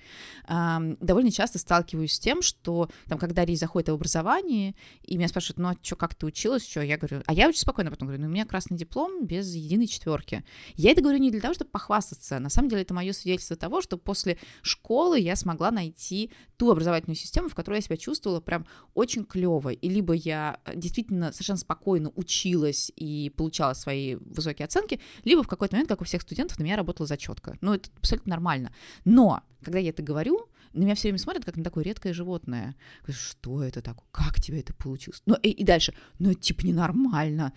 довольно 0.48 1.32
часто 1.32 1.60
сталкиваюсь 1.60 2.14
с 2.14 2.20
тем, 2.20 2.42
что 2.42 2.90
там, 3.08 3.18
когда 3.18 3.46
речь 3.46 3.60
заходит 3.60 3.90
о 3.90 3.94
образовании, 3.94 4.76
и 5.04 5.18
меня 5.18 5.28
спрашивают, 5.28 5.60
ну, 5.60 5.70
а 5.70 5.76
что, 5.82 5.96
как 5.96 6.16
ты 6.16 6.26
училась, 6.26 6.68
что? 6.68 6.82
Я 6.82 6.98
говорю, 6.98 7.22
а 7.26 7.34
я 7.34 7.48
очень 7.48 7.60
спокойно 7.60 7.92
потом 7.92 8.08
говорю, 8.08 8.24
ну, 8.24 8.30
у 8.30 8.32
меня 8.32 8.46
красный 8.46 8.78
диплом 8.78 9.26
без 9.26 9.54
единой 9.54 9.88
четверки. 9.88 10.44
Я 10.76 10.92
это 10.92 11.02
говорю 11.02 11.20
не 11.20 11.32
для 11.32 11.42
того, 11.42 11.54
чтобы 11.54 11.72
похвастаться, 11.72 12.40
на 12.40 12.50
самом 12.50 12.70
деле 12.70 12.82
это 12.82 12.94
мое 12.94 13.14
свидетельство 13.14 13.56
того, 13.56 13.82
что 13.82 13.98
после 13.98 14.38
школы 14.62 15.20
я 15.20 15.36
смогла 15.36 15.72
найти 15.72 16.32
ту 16.58 16.72
образовательную 16.72 17.18
систему, 17.18 17.50
в 17.50 17.56
которой 17.56 17.76
я 17.76 17.82
себя 17.82 17.98
чувствовала 17.98 18.42
прям 18.42 18.66
очень 18.94 19.26
клево, 19.26 19.70
и 19.70 19.90
либо 19.90 20.14
я 20.14 20.60
действительно 20.74 21.32
совершенно 21.32 21.58
спокойно 21.58 22.12
училась 22.16 22.65
училась 22.66 22.92
и 22.96 23.32
получала 23.36 23.74
свои 23.74 24.16
высокие 24.16 24.66
оценки, 24.66 25.00
либо 25.24 25.44
в 25.44 25.48
какой-то 25.48 25.76
момент, 25.76 25.90
как 25.90 26.02
у 26.02 26.06
всех 26.06 26.22
студентов, 26.22 26.60
на 26.60 26.64
меня 26.64 26.76
работала 26.76 27.08
зачетка. 27.08 27.58
Ну, 27.62 27.74
это 27.74 27.90
абсолютно 27.98 28.32
нормально. 28.32 28.72
Но, 29.06 29.42
когда 29.64 29.80
я 29.80 29.90
это 29.90 30.04
говорю, 30.04 30.48
на 30.74 30.84
меня 30.84 30.96
все 30.96 31.04
время 31.04 31.20
смотрят, 31.20 31.46
как 31.46 31.56
на 31.56 31.64
такое 31.64 31.84
редкое 31.84 32.14
животное. 32.14 32.76
Что 33.08 33.64
это 33.64 33.82
такое? 33.82 34.06
Как 34.12 34.42
тебе 34.42 34.60
это 34.60 34.74
получилось? 34.74 35.22
Ну, 35.26 35.36
и, 35.36 35.50
и 35.50 35.64
дальше, 35.64 35.94
ну, 36.20 36.32
это 36.32 36.42
типа 36.42 36.66
ненормально. 36.66 37.54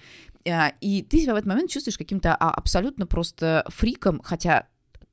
А, 0.48 0.72
и 0.80 1.02
ты 1.02 1.20
себя 1.20 1.34
в 1.34 1.36
этот 1.36 1.48
момент 1.48 1.70
чувствуешь 1.70 1.98
каким-то 1.98 2.34
а, 2.34 2.50
абсолютно 2.50 3.06
просто 3.06 3.64
фриком, 3.68 4.20
хотя 4.22 4.68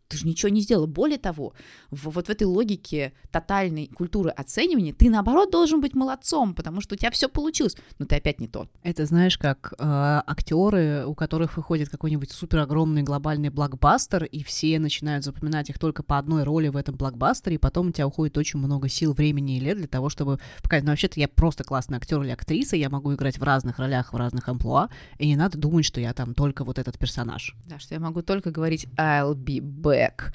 ты 0.08 0.18
же 0.18 0.28
ничего 0.28 0.50
не 0.50 0.62
сделал. 0.62 0.88
Более 0.88 1.18
того, 1.18 1.54
в, 1.92 2.10
вот 2.10 2.28
в 2.28 2.30
этой 2.30 2.44
логике 2.44 3.14
тотальной 3.32 3.88
культуры 3.88 4.30
оценивания 4.30 4.94
ты, 4.94 5.10
наоборот, 5.10 5.52
должен 5.52 5.82
быть 5.82 5.96
молодцом, 5.96 6.54
потому 6.54 6.82
что 6.82 6.96
у 6.96 6.98
тебя 6.98 7.12
все 7.12 7.28
получилось, 7.28 7.76
но 7.98 8.06
ты 8.06 8.16
опять 8.16 8.40
не 8.40 8.48
тот. 8.48 8.70
Это 8.84 9.06
знаешь, 9.06 9.38
как 9.38 9.74
э, 9.74 9.76
актеры, 9.80 11.06
у 11.06 11.16
которых 11.16 11.58
выходит 11.58 11.90
какой-нибудь 11.90 12.32
супер 12.32 12.60
огромный 12.60 13.04
глобальный 13.04 13.50
блокбастер, 13.50 14.26
и 14.26 14.44
все 14.44 14.80
начинают 14.80 15.26
запоминать 15.26 15.70
их 15.70 15.80
только 15.80 16.04
по 16.04 16.18
одной 16.18 16.44
роли 16.44 16.68
в 16.68 16.78
этом 16.78 16.96
блокбастере, 16.96 17.56
и 17.56 17.60
потом 17.60 17.88
у 17.88 17.92
тебя 17.92 18.08
уходит 18.08 18.38
очень 18.38 18.60
много 18.60 18.90
сил, 18.90 19.14
времени 19.14 19.58
и 19.58 19.60
лет 19.60 19.78
для 19.78 19.88
того, 19.88 20.10
чтобы 20.10 20.40
показать, 20.62 20.84
ну, 20.84 20.92
вообще-то 20.92 21.20
я 21.20 21.28
просто 21.28 21.64
классный 21.64 21.98
актер 21.98 22.22
или 22.22 22.32
актриса, 22.32 22.76
я 22.76 22.90
могу 22.90 23.14
играть 23.14 23.38
в 23.38 23.44
разных 23.44 23.80
ролях, 23.80 24.14
в 24.14 24.18
разных 24.18 24.48
амплуа, 24.48 24.90
и 25.18 25.28
не 25.28 25.36
надо 25.36 25.58
думать, 25.58 25.86
что 25.86 26.00
я 26.00 26.14
там 26.14 26.34
только 26.34 26.64
вот 26.64 26.80
этот 26.80 26.98
персонаж. 26.98 27.56
Да, 27.66 27.80
что 27.80 27.96
я 27.96 28.00
могу 28.00 28.22
только 28.22 28.52
говорить 28.52 28.88
I'll 28.98 29.36
be 29.36 29.60
back 29.60 30.05
back. 30.06 30.32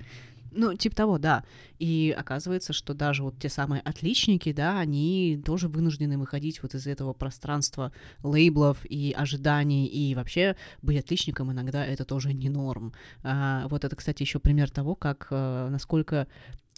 Ну, 0.53 0.75
типа 0.75 0.97
того, 0.97 1.19
да. 1.19 1.45
И 1.79 2.15
оказывается, 2.19 2.73
что 2.73 2.93
даже 2.93 3.23
вот 3.23 3.39
те 3.39 3.49
самые 3.49 3.81
отличники, 3.83 4.53
да, 4.53 4.81
они 4.81 5.41
тоже 5.45 5.69
вынуждены 5.69 6.19
выходить 6.19 6.63
вот 6.63 6.75
из 6.75 6.87
этого 6.87 7.13
пространства 7.13 7.93
лейблов 8.23 8.85
и 8.85 9.15
ожиданий, 9.17 9.87
и 9.87 10.15
вообще 10.15 10.57
быть 10.83 10.99
отличником 10.99 11.53
иногда 11.53 11.87
это 11.87 12.05
тоже 12.05 12.33
не 12.33 12.49
норм. 12.49 12.93
А, 13.23 13.69
вот 13.69 13.85
это, 13.85 13.95
кстати, 13.95 14.23
еще 14.23 14.41
пример 14.41 14.71
того, 14.71 14.95
как 14.97 15.29
а, 15.31 15.69
насколько 15.71 16.27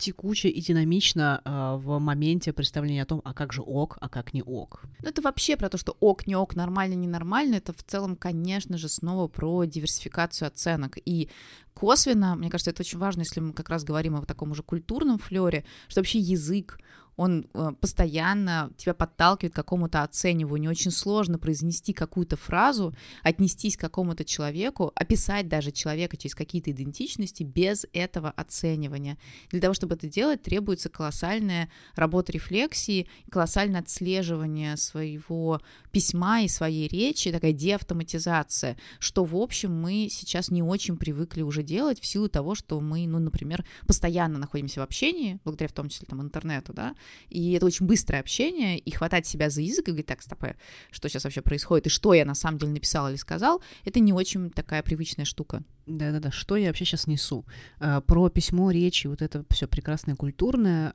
текуче 0.03 0.49
и 0.49 0.61
динамично 0.61 1.41
э, 1.45 1.77
в 1.77 1.99
моменте 1.99 2.53
представления 2.53 3.03
о 3.03 3.07
том, 3.07 3.23
а 3.25 3.33
как 3.33 3.53
же 3.53 3.63
ок, 3.63 3.99
а 4.01 4.09
как 4.09 4.35
не 4.35 4.43
ок. 4.43 4.83
Ну, 5.01 5.09
это 5.09 5.23
вообще 5.23 5.57
про 5.57 5.69
то, 5.69 5.79
что 5.79 5.97
ок, 6.01 6.27
не 6.27 6.37
ок, 6.37 6.57
нормально, 6.57 6.95
ненормально. 6.95 7.57
Это 7.57 7.73
в 7.73 7.83
целом, 7.83 8.17
конечно 8.17 8.79
же, 8.79 8.89
снова 8.89 9.29
про 9.29 9.65
диверсификацию 9.65 10.49
оценок. 10.49 10.99
И 11.05 11.29
косвенно, 11.75 12.35
мне 12.35 12.51
кажется, 12.51 12.71
это 12.71 12.83
очень 12.83 12.99
важно, 12.99 13.21
если 13.21 13.41
мы 13.41 13.53
как 13.53 13.69
раз 13.69 13.85
говорим 13.85 14.17
о 14.17 14.27
таком 14.27 14.51
уже 14.51 14.63
культурном 14.63 15.19
флере, 15.19 15.65
что 15.89 16.01
вообще 16.01 16.19
язык, 16.19 16.79
он 17.17 17.47
э, 17.53 17.73
постоянно 17.81 18.71
тебя 18.77 18.95
подталкивает 18.95 19.53
к 19.53 19.57
какому-то 19.57 20.03
оцениванию. 20.03 20.71
Очень 20.71 20.91
сложно 20.91 21.39
произнести 21.39 21.93
какую-то 21.93 22.37
фразу, 22.37 22.95
отнестись 23.23 23.77
к 23.77 23.81
какому-то 23.81 24.25
человеку, 24.25 24.93
описать 24.95 25.49
даже 25.49 25.73
человека 25.73 26.17
через 26.17 26.35
какие-то 26.35 26.71
идентичности 26.71 27.43
без 27.43 27.87
этого 27.93 28.31
оценивания. 28.31 29.19
Для 29.51 29.61
того, 29.61 29.75
чтобы 29.75 29.95
это 29.95 30.09
делать, 30.09 30.43
требуется 30.43 30.89
колоссальная 30.89 31.69
работа 31.95 32.33
рефлексии, 32.33 33.09
колоссальное 33.31 33.81
отслеживание 33.81 34.77
своего 34.77 35.61
письма 35.91 36.43
и 36.43 36.49
своей 36.49 36.89
речи, 36.89 37.31
такая 37.31 37.53
деавтоматизация, 37.53 38.77
что, 38.99 39.25
в 39.25 39.37
общем, 39.37 39.79
мы 39.79 40.09
сейчас 40.11 40.51
не 40.51 40.63
очень 40.63 40.97
привыкли 40.97 41.43
уже 41.43 41.63
делать 41.63 42.01
в 42.01 42.07
силу 42.07 42.29
того, 42.29 42.55
что 42.55 42.81
мы, 42.81 43.07
ну, 43.07 43.19
например, 43.19 43.65
постоянно 43.87 44.39
находимся 44.39 44.81
в 44.81 44.85
общении, 44.85 45.39
благодаря 45.45 45.69
в 45.69 45.73
том 45.73 45.89
числе 45.89 46.07
там 46.07 46.23
интернету, 46.23 46.73
да, 46.73 46.95
и 47.29 47.53
это 47.53 47.67
очень 47.67 47.87
быстрое 47.87 48.21
общение, 48.21 48.79
и 48.79 48.91
хватать 48.91 49.27
себя 49.27 49.51
за 49.51 49.63
язык 49.63 49.89
и 49.89 49.91
говорить, 49.91 50.07
так, 50.07 50.23
стоп, 50.23 50.45
э, 50.45 50.55
что 50.91 51.09
сейчас 51.09 51.25
вообще 51.25 51.43
происходит, 51.43 51.87
и 51.87 51.91
что 51.91 52.15
я 52.15 52.25
на 52.25 52.35
самом 52.35 52.59
деле 52.59 52.73
написал 52.73 53.09
или 53.09 53.17
сказал, 53.17 53.63
это 53.85 54.01
не 54.01 54.13
очень 54.13 54.51
такая 54.51 54.83
привычная 54.83 55.25
штука. 55.25 55.63
Да-да-да, 55.87 56.31
что 56.31 56.57
я 56.57 56.69
вообще 56.69 56.85
сейчас 56.85 57.07
несу? 57.07 57.45
А, 57.81 58.01
про 58.01 58.29
письмо, 58.29 58.71
речи, 58.71 59.09
вот 59.09 59.21
это 59.21 59.45
все 59.51 59.67
прекрасное 59.67 60.15
культурное. 60.15 60.93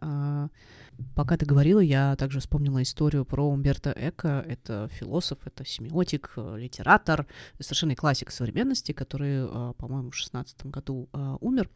А, 0.98 1.04
Пока 1.18 1.36
ты 1.36 1.46
говорила, 1.46 1.80
я 1.80 2.16
также 2.16 2.40
вспомнила 2.40 2.82
историю 2.84 3.26
про 3.26 3.44
Умберто 3.44 3.92
Эко. 3.98 4.46
Это 4.48 4.88
философ, 4.92 5.40
это 5.46 5.66
семиотик, 5.66 6.34
э, 6.38 6.58
литератор, 6.60 7.26
совершенно 7.60 7.96
классик 7.96 8.30
современности, 8.32 8.92
который, 8.92 9.48
э, 9.48 9.74
по-моему, 9.78 10.12
в 10.12 10.16
шестнадцатом 10.16 10.70
году 10.70 11.10
э, 11.14 11.38
умер. 11.42 11.70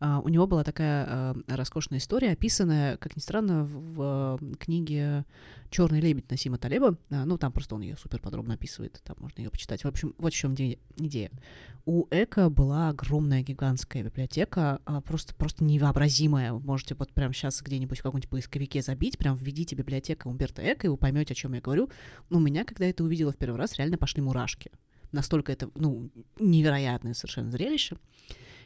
У 0.00 0.28
него 0.28 0.48
была 0.48 0.64
такая 0.64 1.36
роскошная 1.46 2.00
история, 2.00 2.32
описанная, 2.32 2.96
как 2.96 3.14
ни 3.14 3.20
странно, 3.20 3.62
в 3.62 4.36
книге 4.58 5.24
Черный 5.70 6.00
лебедь 6.00 6.28
Насима 6.28 6.58
Талеба. 6.58 6.98
Ну, 7.08 7.38
там 7.38 7.52
просто 7.52 7.76
он 7.76 7.82
ее 7.82 7.96
супер 7.96 8.20
подробно 8.20 8.54
описывает, 8.54 9.00
там 9.04 9.14
можно 9.20 9.42
ее 9.42 9.50
почитать. 9.50 9.84
В 9.84 9.86
общем, 9.86 10.12
вот 10.18 10.32
в 10.32 10.36
чем 10.36 10.54
идея. 10.54 11.30
У 11.84 12.06
Эко 12.10 12.50
была 12.50 12.88
огромная 12.88 13.42
гигантская 13.42 14.02
библиотека, 14.02 14.80
просто, 15.06 15.36
просто 15.36 15.62
невообразимая. 15.62 16.52
Можете 16.52 16.96
вот 16.96 17.12
прямо 17.12 17.32
сейчас 17.32 17.62
где-нибудь 17.62 18.00
в 18.00 18.02
каком-нибудь 18.02 18.28
поисковике 18.28 18.61
забить, 18.82 19.18
прям 19.18 19.36
введите 19.36 19.74
библиотека 19.74 20.28
Умберто 20.28 20.62
Эко, 20.62 20.86
и 20.86 20.90
вы 20.90 20.96
поймете, 20.96 21.32
о 21.32 21.36
чем 21.36 21.54
я 21.54 21.60
говорю. 21.60 21.90
У 22.30 22.38
меня, 22.38 22.64
когда 22.64 22.86
это 22.86 23.04
увидела 23.04 23.32
в 23.32 23.36
первый 23.36 23.56
раз, 23.56 23.76
реально 23.76 23.98
пошли 23.98 24.22
мурашки. 24.22 24.70
Настолько 25.12 25.52
это, 25.52 25.70
ну, 25.74 26.10
невероятное 26.38 27.14
совершенно 27.14 27.50
зрелище. 27.50 27.96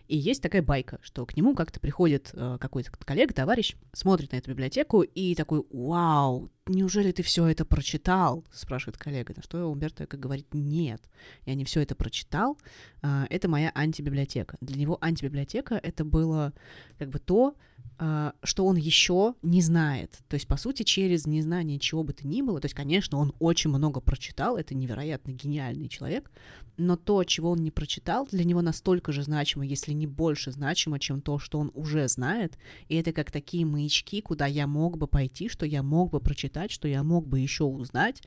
И 0.09 0.17
есть 0.17 0.43
такая 0.43 0.63
байка, 0.63 0.99
что 1.03 1.27
к 1.27 1.37
нему 1.37 1.55
как-то 1.55 1.81
приходит 1.81 2.31
э, 2.33 2.59
какой-то 2.61 2.93
коллега, 2.93 3.35
товарищ, 3.35 3.75
смотрит 3.93 4.33
на 4.33 4.37
эту 4.37 4.51
библиотеку 4.51 5.03
и 5.03 5.35
такой, 5.35 5.65
вау, 5.71 6.51
неужели 6.67 7.13
ты 7.13 7.23
все 7.23 7.47
это 7.47 7.65
прочитал? 7.65 8.45
Спрашивает 8.53 8.97
коллега. 8.97 9.35
На 9.37 9.43
что 9.43 9.67
Умберто 9.67 10.05
Эко 10.05 10.17
говорит, 10.17 10.47
нет, 10.53 11.03
я 11.45 11.55
не 11.55 11.65
все 11.65 11.81
это 11.81 11.95
прочитал, 11.95 12.59
э, 13.03 13.27
это 13.31 13.49
моя 13.49 13.71
антибиблиотека. 13.75 14.57
Для 14.61 14.77
него 14.77 14.99
антибиблиотека 15.01 15.77
это 15.77 16.05
было 16.05 16.53
как 16.99 17.11
бы 17.11 17.19
то, 17.19 17.57
а, 17.99 18.35
что 18.43 18.67
он 18.67 18.77
еще 18.77 19.35
не 19.41 19.63
знает. 19.63 20.19
То 20.29 20.35
есть, 20.35 20.47
по 20.47 20.59
сути, 20.59 20.83
через 20.83 21.27
незнание 21.27 21.79
чего 21.79 22.05
бы 22.05 22.13
то 22.13 22.27
ни 22.27 22.43
было, 22.43 22.61
то 22.61 22.67
есть, 22.67 22.75
конечно, 22.75 23.17
он 23.17 23.33
очень 23.39 23.71
много 23.71 24.01
прочитал, 24.01 24.59
это 24.59 24.75
невероятно 24.75 25.31
гениальный 25.31 25.89
человек, 25.89 26.31
но 26.77 26.97
то, 26.97 27.25
чего 27.25 27.53
он 27.53 27.61
не 27.61 27.71
прочитал, 27.71 28.29
для 28.31 28.45
него 28.45 28.61
настолько 28.61 29.13
же 29.13 29.23
значимо, 29.23 29.65
если 29.65 29.93
не 29.93 30.07
больше 30.07 30.53
значимо, 30.53 30.99
чем 30.99 31.23
то, 31.23 31.39
что 31.39 31.59
он 31.59 31.71
уже 31.73 32.07
знает, 32.09 32.59
и 32.89 32.97
это 32.97 33.13
как 33.13 33.31
такие 33.31 33.65
маячки, 33.65 34.21
куда 34.21 34.45
я 34.45 34.67
мог 34.67 34.99
бы 34.99 35.07
пойти, 35.07 35.49
что 35.49 35.65
я 35.65 35.83
мог 35.83 36.11
бы 36.11 36.21
прочитать, 36.21 36.56
что 36.71 36.89
я 36.89 37.03
мог 37.03 37.27
бы 37.27 37.41
еще 37.41 37.65
узнать, 37.65 38.23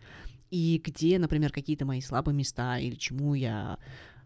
и 0.52 0.82
где, 0.84 1.20
например, 1.20 1.52
какие-то 1.52 1.86
мои 1.86 2.02
слабые 2.02 2.36
места, 2.36 2.78
или 2.80 2.96
чему 2.96 3.34
я 3.34 3.78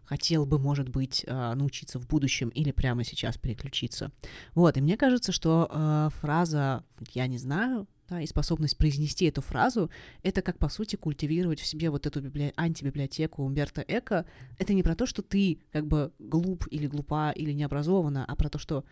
хотел 0.04 0.46
бы, 0.46 0.58
может 0.58 0.88
быть, 0.88 1.24
а, 1.26 1.54
научиться 1.54 1.98
в 1.98 2.06
будущем 2.06 2.50
или 2.50 2.70
прямо 2.72 3.04
сейчас 3.04 3.38
переключиться. 3.38 4.10
Вот, 4.54 4.76
и 4.76 4.80
мне 4.80 4.96
кажется, 4.96 5.32
что 5.32 5.68
э, 5.70 6.08
фраза 6.20 6.84
«я 7.14 7.26
не 7.26 7.38
знаю», 7.38 7.86
да, 8.08 8.20
и 8.20 8.26
способность 8.26 8.76
произнести 8.76 9.24
эту 9.24 9.40
фразу, 9.40 9.90
это 10.22 10.42
как, 10.42 10.58
по 10.58 10.68
сути, 10.68 10.96
культивировать 10.96 11.60
в 11.60 11.66
себе 11.66 11.88
вот 11.88 12.06
эту 12.06 12.20
библи... 12.20 12.52
антибиблиотеку 12.54 13.42
Умберто 13.42 13.82
Эко. 13.86 14.26
Это 14.58 14.74
не 14.74 14.82
про 14.82 14.94
то, 14.94 15.06
что 15.06 15.22
ты 15.22 15.58
как 15.72 15.86
бы 15.86 16.12
глуп 16.18 16.66
или 16.70 16.86
глупа 16.86 17.32
или 17.32 17.52
необразована, 17.52 18.26
а 18.26 18.36
про 18.36 18.50
то, 18.50 18.58
что 18.58 18.84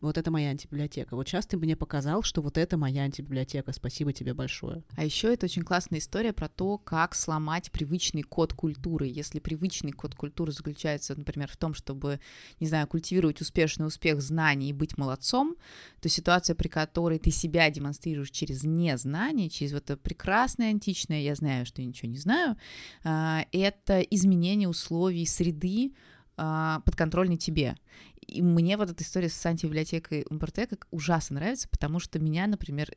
вот 0.00 0.16
это 0.16 0.30
моя 0.30 0.50
антибиблиотека. 0.50 1.14
Вот 1.14 1.28
сейчас 1.28 1.46
ты 1.46 1.56
мне 1.58 1.76
показал, 1.76 2.22
что 2.22 2.40
вот 2.40 2.56
это 2.56 2.76
моя 2.76 3.02
антибиблиотека. 3.02 3.72
Спасибо 3.72 4.12
тебе 4.12 4.32
большое. 4.32 4.82
А 4.96 5.04
еще 5.04 5.32
это 5.32 5.46
очень 5.46 5.62
классная 5.62 5.98
история 5.98 6.32
про 6.32 6.48
то, 6.48 6.78
как 6.78 7.14
сломать 7.14 7.70
привычный 7.70 8.22
код 8.22 8.54
культуры. 8.54 9.06
Если 9.06 9.40
привычный 9.40 9.92
код 9.92 10.14
культуры 10.14 10.52
заключается, 10.52 11.14
например, 11.16 11.48
в 11.48 11.56
том, 11.56 11.74
чтобы, 11.74 12.18
не 12.60 12.66
знаю, 12.66 12.86
культивировать 12.86 13.40
успешный 13.40 13.86
успех 13.86 14.22
знаний 14.22 14.70
и 14.70 14.74
быть 14.74 14.96
молодцом, 14.96 15.56
то 16.00 16.08
ситуация, 16.08 16.56
при 16.56 16.68
которой 16.68 17.18
ты 17.18 17.30
себя 17.30 17.70
демонстрируешь 17.70 18.30
через 18.30 18.64
незнание, 18.64 19.50
через 19.50 19.72
вот 19.72 19.84
это 19.84 19.96
прекрасное 19.98 20.70
античное 20.70 21.20
«я 21.20 21.34
знаю, 21.34 21.66
что 21.66 21.82
я 21.82 21.88
ничего 21.88 22.10
не 22.10 22.18
знаю», 22.18 22.56
а, 23.04 23.44
это 23.52 24.00
изменение 24.00 24.68
условий 24.68 25.26
среды, 25.26 25.92
а, 26.42 26.80
подконтрольной 26.86 27.36
тебе. 27.36 27.76
И 28.26 28.42
мне 28.42 28.76
вот 28.76 28.90
эта 28.90 29.02
история 29.02 29.28
с 29.28 29.46
антибиблиотекой 29.46 30.26
Умберто 30.28 30.66
как 30.66 30.86
ужасно 30.90 31.36
нравится, 31.36 31.68
потому 31.68 31.98
что 31.98 32.18
меня, 32.18 32.46
например, 32.46 32.90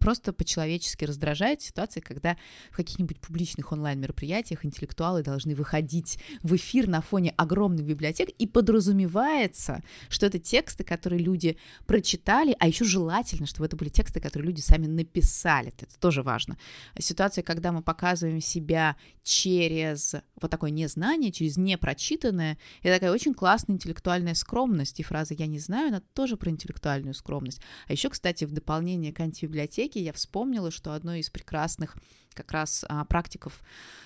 просто 0.00 0.32
по-человечески 0.32 1.04
раздражает 1.04 1.60
ситуация, 1.60 2.00
когда 2.00 2.36
в 2.70 2.76
каких-нибудь 2.76 3.20
публичных 3.20 3.72
онлайн-мероприятиях 3.72 4.64
интеллектуалы 4.64 5.22
должны 5.22 5.54
выходить 5.54 6.18
в 6.42 6.54
эфир 6.56 6.88
на 6.88 7.00
фоне 7.02 7.34
огромных 7.36 7.84
библиотек, 7.84 8.30
и 8.30 8.46
подразумевается, 8.46 9.82
что 10.08 10.26
это 10.26 10.38
тексты, 10.38 10.84
которые 10.84 11.22
люди 11.22 11.58
прочитали, 11.86 12.56
а 12.58 12.68
еще 12.68 12.84
желательно, 12.84 13.46
чтобы 13.46 13.66
это 13.66 13.76
были 13.76 13.88
тексты, 13.88 14.20
которые 14.20 14.48
люди 14.48 14.60
сами 14.60 14.86
написали. 14.86 15.72
Это 15.76 15.98
тоже 15.98 16.22
важно. 16.22 16.56
Ситуация, 16.98 17.42
когда 17.42 17.72
мы 17.72 17.82
показываем 17.82 18.40
себя 18.40 18.96
через 19.22 20.14
вот 20.40 20.50
такое 20.50 20.70
незнание, 20.70 21.32
через 21.32 21.56
непрочитанное, 21.56 22.58
это 22.82 22.94
такая 22.94 23.12
очень 23.12 23.34
классная 23.34 23.74
интеллектуальная 23.74 24.34
скромность, 24.38 25.00
и 25.00 25.02
фраза 25.02 25.34
«я 25.34 25.46
не 25.46 25.58
знаю», 25.58 25.88
она 25.88 26.00
тоже 26.14 26.36
про 26.36 26.50
интеллектуальную 26.50 27.14
скромность. 27.14 27.60
А 27.86 27.92
еще, 27.92 28.08
кстати, 28.08 28.44
в 28.44 28.52
дополнение 28.52 29.12
к 29.12 29.20
антибиблиотеке 29.20 30.02
я 30.02 30.12
вспомнила, 30.12 30.70
что 30.70 30.94
одной 30.94 31.20
из 31.20 31.28
прекрасных 31.30 31.96
как 32.34 32.52
раз 32.52 32.84
а, 32.88 33.04
практиков 33.04 33.62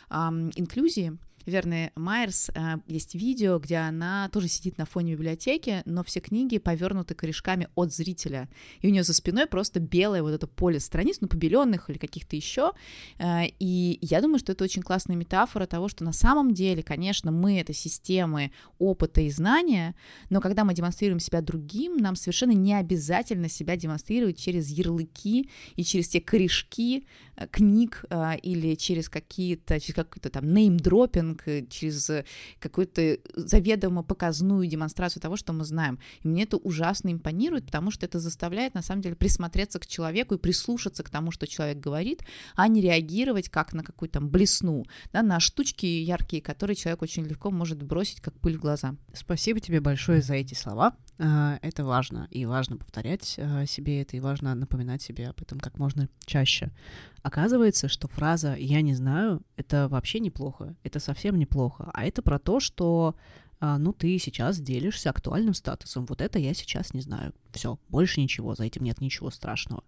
а, 0.09 0.31
инклюзии— 0.57 1.17
Верны 1.47 1.93
Майерс, 1.97 2.51
э, 2.55 2.77
есть 2.87 3.15
видео, 3.15 3.59
где 3.59 3.77
она 3.77 4.29
тоже 4.33 4.49
сидит 4.49 4.79
на 4.79 4.85
фоне 4.85 5.13
библиотеки, 5.13 5.83
но 5.85 6.05
все 6.05 6.21
книги 6.21 6.59
повернуты 6.59 7.15
корешками 7.15 7.69
от 7.75 7.93
зрителя. 7.93 8.49
И 8.81 8.89
у 8.89 8.91
нее 8.91 9.03
за 9.03 9.15
спиной 9.15 9.47
просто 9.47 9.81
белое 9.81 10.23
вот 10.23 10.31
это 10.31 10.47
поле 10.47 10.81
страниц, 10.81 11.19
ну, 11.21 11.29
побеленных 11.29 11.91
или 11.91 11.99
каких-то 11.99 12.37
еще. 12.37 12.73
Э, 13.19 13.47
и 13.59 13.99
я 14.01 14.21
думаю, 14.21 14.39
что 14.39 14.53
это 14.53 14.65
очень 14.65 14.83
классная 14.83 15.17
метафора 15.17 15.67
того, 15.67 15.89
что 15.89 16.05
на 16.05 16.13
самом 16.13 16.55
деле, 16.55 16.83
конечно, 16.83 17.33
мы— 17.33 17.59
это 17.61 17.73
системы 17.73 18.53
опыта 18.79 19.21
и 19.21 19.31
знания, 19.31 19.95
но 20.31 20.41
когда 20.41 20.65
мы 20.65 20.75
демонстрируем 20.75 21.21
себя 21.21 21.41
другим, 21.41 21.97
нам 21.97 22.17
совершенно 22.17 22.53
не 22.53 22.75
обязательно 22.75 23.49
себя 23.49 23.77
демонстрировать 23.77 24.39
через 24.39 24.69
ярлыки 24.69 25.49
и 25.77 25.85
через 25.85 26.09
те 26.09 26.21
корешки 26.21 27.07
э, 27.37 27.47
книг 27.49 28.05
или 28.43 28.75
через 28.75 29.09
какие-то, 29.09 29.81
через 29.81 29.95
какой-то 29.95 30.31
там 30.31 30.53
неймдропинг, 30.53 31.32
маркетинг, 31.33 31.43
э, 31.47 31.67
через 31.69 32.11
э, 32.11 32.25
какую-то 32.59 33.19
заведомо 33.35 34.03
показную 34.03 34.67
демонстрацию 34.67 35.23
того, 35.23 35.37
что 35.37 35.53
мы 35.53 35.65
знаем. 35.65 35.99
И 36.23 36.29
мне 36.29 36.45
это 36.45 36.57
ужасно 36.57 37.13
импонирует, 37.13 37.67
потому 37.67 37.91
что 37.91 38.07
это 38.07 38.19
заставляет, 38.19 38.75
на 38.75 38.83
самом 38.83 39.03
деле, 39.03 39.15
присмотреться 39.15 39.79
к 39.79 39.87
человеку 39.87 40.35
и 40.35 40.39
прислушаться 40.39 41.03
к 41.03 41.11
тому, 41.11 41.31
что 41.31 41.47
человек 41.47 41.79
говорит, 41.79 42.23
а 42.55 42.69
не 42.69 42.81
реагировать 42.81 43.49
как 43.49 43.73
на 43.73 43.83
какую-то 43.83 44.21
блесну, 44.21 44.85
да, 45.13 45.23
на 45.23 45.41
штучки 45.41 45.87
яркие, 45.87 46.43
которые 46.43 46.77
человек 46.77 47.03
очень 47.03 47.25
легко 47.25 47.51
может 47.51 47.83
бросить, 47.83 48.21
как 48.21 48.39
пыль 48.41 48.57
в 48.57 48.61
глаза. 48.61 48.95
Спасибо 49.13 49.61
тебе 49.61 49.81
большое 49.81 50.23
за 50.23 50.35
эти 50.35 50.55
слова. 50.55 50.95
А, 51.25 51.61
это 51.63 51.85
важно, 51.85 52.27
и 52.33 52.45
важно 52.47 52.77
повторять 52.77 53.37
а, 53.39 53.65
себе 53.65 54.03
это, 54.03 54.17
и 54.17 54.21
важно 54.21 54.57
напоминать 54.57 55.03
себе 55.03 55.29
об 55.29 55.41
этом 55.41 55.61
как 55.61 55.79
можно 55.79 56.09
чаще. 56.27 56.73
Оказывается, 57.23 57.87
что 57.87 58.09
фраза 58.09 58.55
«я 58.57 58.81
не 58.81 58.95
знаю»— 58.95 59.41
это 59.57 59.87
вообще 59.89 60.19
неплохо, 60.19 60.75
это 60.83 60.99
совсем 60.99 61.39
неплохо, 61.39 61.89
а 61.95 62.05
это 62.05 62.23
про 62.23 62.41
то, 62.41 62.59
что 62.59 63.15
ну, 63.63 63.93
ты 63.93 64.19
сейчас 64.19 64.61
делишься 64.61 65.11
актуальным 65.11 65.55
статусом. 65.55 66.07
Вот 66.07 66.21
это 66.21 66.39
я 66.39 66.53
сейчас 66.53 66.95
не 66.95 67.01
знаю. 67.01 67.33
Все, 67.53 67.79
больше 67.89 68.21
ничего, 68.21 68.55
за 68.55 68.65
этим 68.65 68.83
нет 68.83 69.01
ничего 69.01 69.31
страшного. 69.31 69.85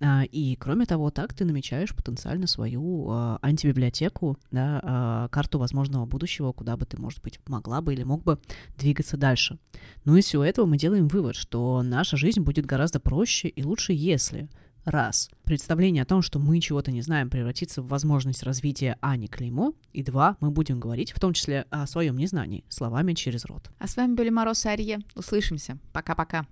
А, 0.00 0.24
и, 0.24 0.56
кроме 0.56 0.86
того, 0.86 1.10
так 1.10 1.32
ты 1.32 1.44
намечаешь 1.44 1.94
потенциально 1.94 2.46
свою 2.46 3.08
а, 3.08 3.38
антибиблиотеку, 3.42 4.36
да, 4.50 4.80
а, 4.82 5.28
карту 5.28 5.58
возможного 5.58 6.04
будущего, 6.04 6.52
куда 6.52 6.76
бы 6.76 6.84
ты, 6.84 7.00
может 7.00 7.22
быть, 7.22 7.40
могла 7.46 7.80
бы 7.80 7.94
или 7.94 8.02
мог 8.02 8.22
бы 8.22 8.38
двигаться 8.76 9.16
дальше. 9.16 9.58
Ну 10.04 10.16
и 10.16 10.20
всего 10.20 10.44
этого 10.44 10.66
мы 10.66 10.76
делаем 10.76 11.08
вывод, 11.08 11.36
что 11.36 11.82
наша 11.82 12.16
жизнь 12.16 12.40
будет 12.40 12.66
гораздо 12.66 13.00
проще 13.00 13.48
и 13.48 13.62
лучше, 13.62 13.92
если 13.92 14.48
Раз. 14.86 15.28
Представление 15.42 16.04
о 16.04 16.06
том, 16.06 16.22
что 16.22 16.38
мы 16.38 16.60
чего-то 16.60 16.92
не 16.92 17.02
знаем, 17.02 17.28
превратится 17.28 17.82
в 17.82 17.88
возможность 17.88 18.44
развития, 18.44 18.96
а 19.00 19.16
не 19.16 19.26
клеймо. 19.26 19.74
И 19.92 20.04
два. 20.04 20.36
Мы 20.38 20.52
будем 20.52 20.78
говорить, 20.78 21.10
в 21.10 21.18
том 21.18 21.32
числе 21.32 21.66
о 21.70 21.88
своем 21.88 22.16
незнании, 22.16 22.64
словами 22.68 23.12
через 23.14 23.44
рот. 23.46 23.68
А 23.80 23.88
с 23.88 23.96
вами 23.96 24.14
были 24.14 24.30
Мороз 24.30 24.64
и 24.64 24.68
Арье. 24.68 25.00
Услышимся. 25.16 25.78
Пока-пока. 25.92 26.46